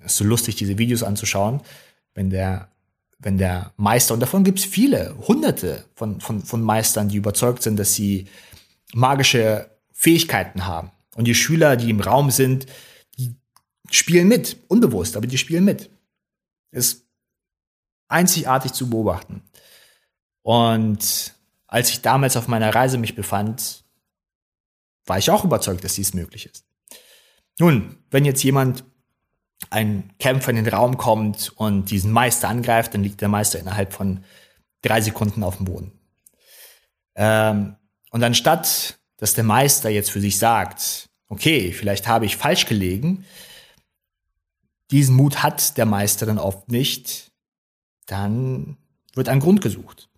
es 0.00 0.12
ist 0.12 0.18
so 0.18 0.24
lustig, 0.24 0.56
diese 0.56 0.78
Videos 0.78 1.02
anzuschauen, 1.02 1.60
wenn 2.14 2.30
der, 2.30 2.68
wenn 3.18 3.38
der 3.38 3.72
Meister, 3.76 4.14
und 4.14 4.20
davon 4.20 4.44
gibt 4.44 4.58
es 4.58 4.64
viele, 4.64 5.16
hunderte 5.26 5.84
von, 5.94 6.20
von, 6.20 6.42
von 6.42 6.62
Meistern, 6.62 7.08
die 7.08 7.16
überzeugt 7.16 7.62
sind, 7.62 7.78
dass 7.78 7.94
sie 7.94 8.26
magische 8.92 9.70
Fähigkeiten 9.92 10.66
haben. 10.66 10.90
Und 11.16 11.26
die 11.26 11.34
Schüler, 11.34 11.76
die 11.76 11.90
im 11.90 12.00
Raum 12.00 12.30
sind, 12.30 12.66
spielen 13.90 14.28
mit, 14.28 14.56
unbewusst, 14.68 15.16
aber 15.16 15.26
die 15.26 15.38
spielen 15.38 15.64
mit. 15.64 15.90
Ist 16.70 17.04
einzigartig 18.08 18.72
zu 18.72 18.90
beobachten. 18.90 19.42
Und 20.42 21.34
als 21.66 21.90
ich 21.90 22.02
damals 22.02 22.36
auf 22.36 22.48
meiner 22.48 22.74
Reise 22.74 22.98
mich 22.98 23.14
befand, 23.14 23.83
war 25.06 25.18
ich 25.18 25.30
auch 25.30 25.44
überzeugt, 25.44 25.84
dass 25.84 25.94
dies 25.94 26.14
möglich 26.14 26.46
ist. 26.46 26.64
Nun, 27.58 27.96
wenn 28.10 28.24
jetzt 28.24 28.42
jemand, 28.42 28.84
ein 29.70 30.12
Kämpfer 30.18 30.50
in 30.50 30.56
den 30.56 30.68
Raum 30.68 30.98
kommt 30.98 31.52
und 31.56 31.90
diesen 31.90 32.12
Meister 32.12 32.48
angreift, 32.48 32.94
dann 32.94 33.02
liegt 33.02 33.20
der 33.20 33.28
Meister 33.28 33.58
innerhalb 33.58 33.92
von 33.92 34.24
drei 34.82 35.00
Sekunden 35.00 35.42
auf 35.42 35.56
dem 35.56 35.64
Boden. 35.64 35.92
Ähm, 37.14 37.76
und 38.10 38.22
anstatt 38.22 38.98
dass 39.16 39.34
der 39.34 39.44
Meister 39.44 39.88
jetzt 39.88 40.10
für 40.10 40.20
sich 40.20 40.38
sagt, 40.38 41.08
okay, 41.28 41.72
vielleicht 41.72 42.06
habe 42.06 42.26
ich 42.26 42.36
falsch 42.36 42.66
gelegen, 42.66 43.24
diesen 44.90 45.16
Mut 45.16 45.42
hat 45.42 45.78
der 45.78 45.86
Meister 45.86 46.26
dann 46.26 46.38
oft 46.38 46.70
nicht, 46.70 47.32
dann 48.06 48.76
wird 49.14 49.28
ein 49.28 49.40
Grund 49.40 49.62
gesucht. 49.62 50.10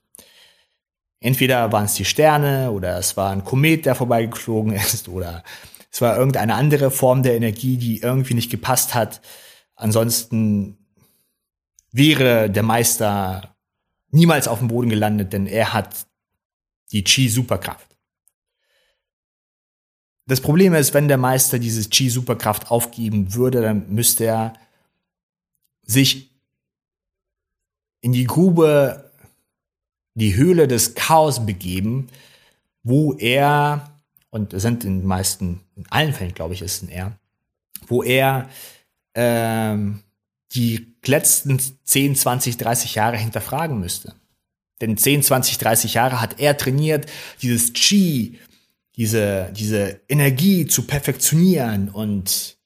Entweder 1.21 1.73
waren 1.73 1.87
es 1.87 1.95
die 1.95 2.05
Sterne 2.05 2.71
oder 2.71 2.99
es 2.99 3.17
war 3.17 3.31
ein 3.31 3.45
Komet, 3.45 3.87
der 3.87 3.95
vorbeigeflogen 3.95 4.73
ist 4.75 5.09
oder 5.09 5.43
es 5.91 6.01
war 6.01 6.17
irgendeine 6.17 6.55
andere 6.55 6.91
Form 6.91 7.23
der 7.23 7.37
Energie, 7.37 7.79
die 7.79 8.01
irgendwie 8.01 8.35
nicht 8.35 8.51
gepasst 8.51 8.95
hat. 8.95 9.23
Ansonsten 9.75 10.77
wäre 11.91 12.51
der 12.51 12.63
Meister 12.63 13.57
niemals 14.11 14.49
auf 14.49 14.59
dem 14.59 14.69
Boden 14.69 14.91
gelandet, 14.91 15.33
denn 15.33 15.47
er 15.47 15.73
hat 15.73 16.07
die 16.93 17.03
Chi-Superkraft. 17.03 17.97
Das 20.27 20.41
Problem 20.41 20.75
ist, 20.75 20.93
wenn 20.93 21.09
der 21.09 21.19
Meister 21.19 21.59
diese 21.59 21.89
Chi-Superkraft 21.89 22.71
aufgeben 22.71 23.35
würde, 23.35 23.63
dann 23.63 23.89
müsste 23.95 24.25
er 24.25 24.55
sich 25.83 26.31
in 28.01 28.13
die 28.13 28.25
Grube, 28.25 29.06
die 30.17 30.35
Höhle 30.35 30.67
des 30.67 30.95
Chaos 30.95 31.45
begeben, 31.45 32.09
wo 32.83 33.13
er, 33.15 34.01
und 34.31 34.53
das 34.53 34.63
sind 34.63 34.85
in 34.85 35.01
den 35.01 35.07
meisten, 35.07 35.61
in 35.77 35.87
allen 35.91 36.13
Fällen, 36.13 36.35
glaube 36.35 36.55
ich, 36.55 36.63
ist 36.63 36.77
es 36.77 36.83
ein 36.83 36.89
er, 36.89 37.19
wo 37.87 38.03
er 38.03 38.49
ähm, 39.15 40.03
die 40.53 40.95
letzten 41.05 41.61
10, 41.61 42.17
20, 42.17 42.57
30 42.57 42.95
Jahre 42.95 43.17
hinterfragen 43.19 43.79
müsste. 43.79 44.15
Denn 44.81 44.97
10, 44.97 45.23
20, 45.23 45.59
30 45.59 45.95
Jahre 45.95 46.21
hat 46.21 46.41
er 46.41 46.57
trainiert, 46.57 47.07
dieses 47.43 47.75
Chi, 47.75 48.39
diese, 48.97 49.53
diese 49.55 50.01
Energie 50.09 50.67
zu 50.67 50.87
perfektionieren 50.87 51.91
und, 51.91 52.57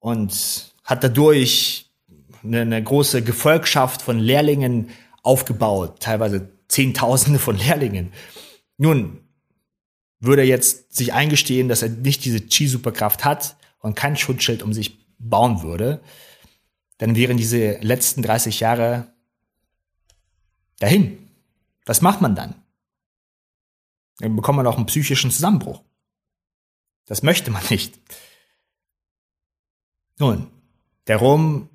und 0.00 0.74
hat 0.82 1.04
dadurch 1.04 1.90
eine, 2.42 2.62
eine 2.62 2.82
große 2.82 3.22
Gefolgschaft 3.22 4.02
von 4.02 4.18
Lehrlingen 4.18 4.88
aufgebaut, 5.22 6.00
teilweise 6.00 6.50
Zehntausende 6.68 7.38
von 7.38 7.56
Lehrlingen. 7.56 8.12
Nun, 8.76 9.20
würde 10.20 10.42
er 10.42 10.48
jetzt 10.48 10.94
sich 10.94 11.12
eingestehen, 11.12 11.68
dass 11.68 11.82
er 11.82 11.88
nicht 11.88 12.24
diese 12.24 12.46
Chi-Superkraft 12.46 13.24
hat 13.24 13.56
und 13.80 13.96
kein 13.96 14.16
Schutzschild 14.16 14.62
um 14.62 14.72
sich 14.72 15.06
bauen 15.18 15.62
würde, 15.62 16.00
dann 16.98 17.16
wären 17.16 17.36
diese 17.36 17.78
letzten 17.78 18.22
30 18.22 18.60
Jahre 18.60 19.12
dahin. 20.78 21.30
Was 21.86 22.02
macht 22.02 22.20
man 22.20 22.34
dann? 22.34 22.54
Dann 24.18 24.36
bekommt 24.36 24.56
man 24.56 24.66
auch 24.66 24.76
einen 24.76 24.86
psychischen 24.86 25.30
Zusammenbruch. 25.30 25.82
Das 27.06 27.22
möchte 27.22 27.50
man 27.50 27.62
nicht. 27.70 27.98
Nun, 30.18 30.50
darum, 31.06 31.70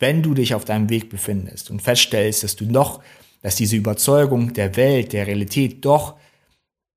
wenn 0.00 0.22
du 0.22 0.34
dich 0.34 0.54
auf 0.54 0.64
deinem 0.64 0.88
Weg 0.88 1.08
befindest 1.10 1.70
und 1.70 1.80
feststellst, 1.80 2.42
dass 2.42 2.56
du 2.56 2.64
noch, 2.64 3.02
dass 3.42 3.54
diese 3.54 3.76
Überzeugung 3.76 4.52
der 4.54 4.76
Welt, 4.76 5.12
der 5.12 5.26
Realität 5.26 5.84
doch 5.84 6.16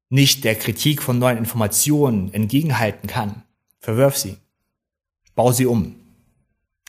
nicht 0.09 0.43
der 0.43 0.55
Kritik 0.55 1.01
von 1.01 1.19
neuen 1.19 1.37
Informationen 1.37 2.33
entgegenhalten 2.33 3.07
kann, 3.07 3.43
verwirf 3.79 4.17
sie. 4.17 4.37
Bau 5.35 5.51
sie 5.51 5.65
um. 5.65 5.95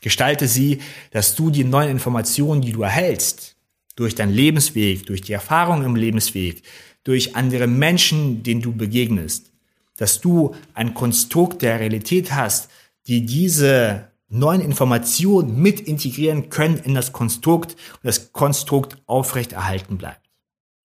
Gestalte 0.01 0.47
sie, 0.49 0.79
dass 1.11 1.35
du 1.35 1.51
die 1.51 1.65
neuen 1.65 1.91
Informationen, 1.91 2.63
die 2.63 2.73
du 2.73 2.83
erhältst, 2.83 3.57
durch 3.97 4.15
deinen 4.15 4.35
Lebensweg, 4.35 5.07
durch 5.07 5.23
die 5.23 5.33
Erfahrung 5.33 5.85
im 5.85 5.97
Lebensweg, 5.97 6.63
durch 7.05 7.37
andere 7.37 7.67
Menschen, 7.67 8.43
denen 8.43 8.61
du 8.61 8.73
begegnest, 8.73 9.51
dass 9.97 10.21
du 10.21 10.55
ein 10.75 10.95
Konstrukt 10.95 11.63
der 11.63 11.81
Realität 11.81 12.33
hast, 12.33 12.69
die 13.07 13.25
diese 13.25 14.09
neuen 14.29 14.61
Informationen 14.61 15.61
mit 15.61 15.81
integrieren 15.81 16.51
können 16.51 16.79
in 16.79 16.95
das 16.95 17.13
Konstrukt 17.13 17.73
und 17.73 18.05
das 18.05 18.33
Konstrukt 18.33 18.97
aufrechterhalten 19.07 19.99
bleibt. 19.99 20.31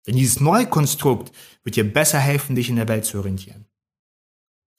Denn 0.08 0.16
dieses 0.16 0.40
neue 0.40 0.68
Konstrukt 0.68 1.32
wird 1.64 1.76
dir 1.76 1.92
besser 1.92 2.20
helfen, 2.20 2.56
dich 2.56 2.70
in 2.70 2.78
der 2.78 2.88
Welt 2.88 3.06
zu 3.06 3.18
orientieren. 3.18 3.66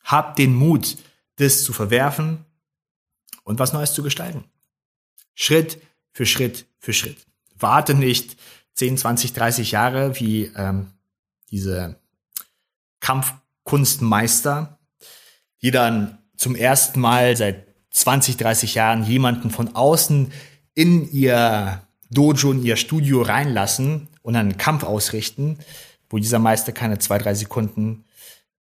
Hab 0.03 0.37
den 0.37 0.55
Mut, 0.55 0.97
das 1.37 1.63
zu 1.63 1.73
verwerfen 1.73 2.45
und 3.45 3.59
was 3.59 3.73
Neues 3.73 3.95
zu 3.95 4.03
gestalten. 4.03 4.45
Schritt 5.35 5.81
für 6.13 6.27
Schritt 6.27 6.67
für 6.79 6.93
Schritt. 6.93 7.19
Warte 7.55 7.95
nicht 7.95 8.37
10, 8.75 8.99
20, 8.99 9.33
30 9.33 9.71
Jahre 9.71 10.19
wie 10.19 10.51
ähm, 10.57 10.91
diese 11.51 12.01
Kampfkunstmeister, 13.01 14.79
die 15.63 15.71
dann 15.71 16.19
zum 16.37 16.55
ersten 16.55 17.01
Mal 17.01 17.37
seit 17.37 17.70
20, 17.91 18.37
30 18.37 18.75
Jahren 18.75 19.05
jemanden 19.05 19.51
von 19.51 19.75
außen 19.75 20.33
in 20.75 21.11
ihr 21.11 21.83
Dojo, 22.11 22.53
in 22.53 22.63
ihr 22.63 22.77
Studio 22.77 23.23
reinlassen 23.23 24.09
und 24.23 24.37
einen 24.37 24.57
Kampf 24.57 24.85
ausrichten, 24.85 25.59
wo 26.09 26.19
dieser 26.19 26.39
Meister 26.39 26.73
keine 26.73 26.99
zwei, 26.99 27.19
drei 27.19 27.35
Sekunden 27.35 28.05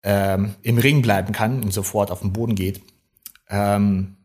ähm, 0.02 0.54
im 0.62 0.78
Ring 0.78 1.02
bleiben 1.02 1.32
kann 1.32 1.62
und 1.62 1.72
sofort 1.72 2.10
auf 2.10 2.20
den 2.20 2.32
Boden 2.32 2.54
geht. 2.54 2.80
Ähm, 3.48 4.18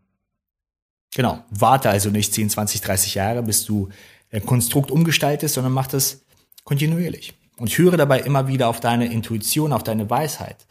Genau. 1.15 1.43
Warte 1.49 1.89
also 1.89 2.09
nicht 2.09 2.33
10, 2.33 2.49
20, 2.49 2.81
30 2.81 3.15
Jahre, 3.15 3.43
bis 3.43 3.65
du 3.65 3.89
ein 4.31 4.45
Konstrukt 4.45 4.91
umgestaltest, 4.91 5.55
sondern 5.55 5.73
mach 5.73 5.87
das 5.87 6.25
kontinuierlich. 6.63 7.33
Und 7.57 7.77
höre 7.77 7.97
dabei 7.97 8.21
immer 8.21 8.47
wieder 8.47 8.67
auf 8.67 8.79
deine 8.79 9.11
Intuition, 9.11 9.73
auf 9.73 9.83
deine 9.83 10.09
Weisheit, 10.09 10.65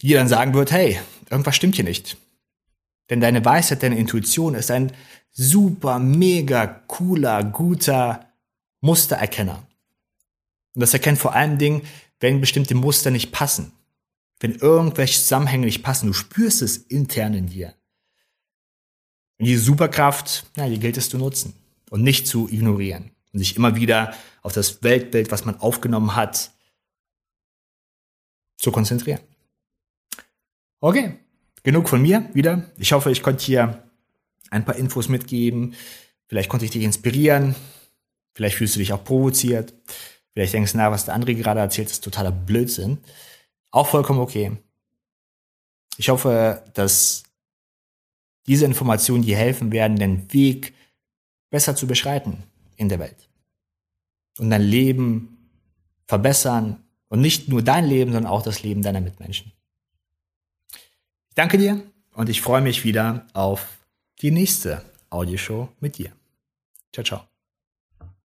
die 0.00 0.14
dann 0.14 0.28
sagen 0.28 0.54
wird, 0.54 0.72
hey, 0.72 0.98
irgendwas 1.30 1.56
stimmt 1.56 1.74
hier 1.74 1.84
nicht. 1.84 2.16
Denn 3.10 3.20
deine 3.20 3.44
Weisheit, 3.44 3.82
deine 3.82 3.98
Intuition 3.98 4.54
ist 4.54 4.70
ein 4.70 4.92
super, 5.32 5.98
mega 5.98 6.66
cooler, 6.66 7.44
guter 7.44 8.26
Mustererkenner. 8.80 9.66
Und 10.74 10.80
das 10.80 10.92
erkennt 10.92 11.18
vor 11.18 11.34
allen 11.34 11.58
Dingen, 11.58 11.82
wenn 12.20 12.40
bestimmte 12.40 12.74
Muster 12.74 13.10
nicht 13.10 13.32
passen. 13.32 13.72
Wenn 14.40 14.54
irgendwelche 14.54 15.20
Zusammenhänge 15.20 15.66
nicht 15.66 15.82
passen, 15.82 16.06
du 16.06 16.12
spürst 16.12 16.62
es 16.62 16.76
intern 16.76 17.34
in 17.34 17.46
dir. 17.46 17.74
Und 19.38 19.46
diese 19.46 19.62
Superkraft, 19.62 20.46
ja, 20.56 20.68
die 20.68 20.78
gilt 20.78 20.96
es 20.96 21.08
zu 21.08 21.18
nutzen 21.18 21.54
und 21.90 22.02
nicht 22.02 22.26
zu 22.26 22.48
ignorieren. 22.48 23.10
Und 23.32 23.40
sich 23.40 23.56
immer 23.56 23.76
wieder 23.76 24.14
auf 24.42 24.52
das 24.52 24.82
Weltbild, 24.82 25.30
was 25.30 25.44
man 25.44 25.60
aufgenommen 25.60 26.16
hat, 26.16 26.50
zu 28.56 28.72
konzentrieren. 28.72 29.20
Okay, 30.80 31.18
genug 31.62 31.88
von 31.88 32.02
mir 32.02 32.28
wieder. 32.34 32.64
Ich 32.78 32.92
hoffe, 32.92 33.10
ich 33.10 33.22
konnte 33.22 33.44
hier 33.44 33.82
ein 34.50 34.64
paar 34.64 34.76
Infos 34.76 35.08
mitgeben. 35.08 35.74
Vielleicht 36.26 36.48
konnte 36.48 36.64
ich 36.64 36.70
dich 36.70 36.82
inspirieren. 36.82 37.54
Vielleicht 38.34 38.56
fühlst 38.56 38.76
du 38.76 38.78
dich 38.78 38.92
auch 38.92 39.04
provoziert. 39.04 39.74
Vielleicht 40.32 40.54
denkst 40.54 40.72
du, 40.72 40.78
na, 40.78 40.90
was 40.90 41.04
der 41.04 41.14
andere 41.14 41.34
gerade 41.34 41.60
erzählt, 41.60 41.90
ist 41.90 42.04
totaler 42.04 42.30
Blödsinn. 42.30 42.98
Auch 43.70 43.88
vollkommen 43.88 44.20
okay. 44.20 44.52
Ich 45.96 46.08
hoffe, 46.08 46.62
dass 46.74 47.24
diese 48.46 48.64
Informationen 48.64 49.24
dir 49.24 49.36
helfen 49.36 49.72
werden, 49.72 49.98
den 49.98 50.32
Weg 50.32 50.74
besser 51.50 51.74
zu 51.74 51.86
beschreiten 51.86 52.44
in 52.76 52.88
der 52.88 52.98
Welt. 52.98 53.28
Und 54.38 54.50
dein 54.50 54.62
Leben 54.62 55.50
verbessern 56.06 56.84
und 57.08 57.20
nicht 57.20 57.48
nur 57.48 57.62
dein 57.62 57.86
Leben, 57.86 58.12
sondern 58.12 58.30
auch 58.30 58.42
das 58.42 58.62
Leben 58.62 58.82
deiner 58.82 59.00
Mitmenschen. 59.00 59.52
Danke 61.38 61.56
dir 61.56 61.80
und 62.14 62.28
ich 62.28 62.42
freue 62.42 62.62
mich 62.62 62.82
wieder 62.82 63.24
auf 63.32 63.78
die 64.22 64.32
nächste 64.32 64.82
Audioshow 65.08 65.68
mit 65.78 65.96
dir. 65.96 66.10
Ciao, 66.92 67.04
ciao. 67.04 67.37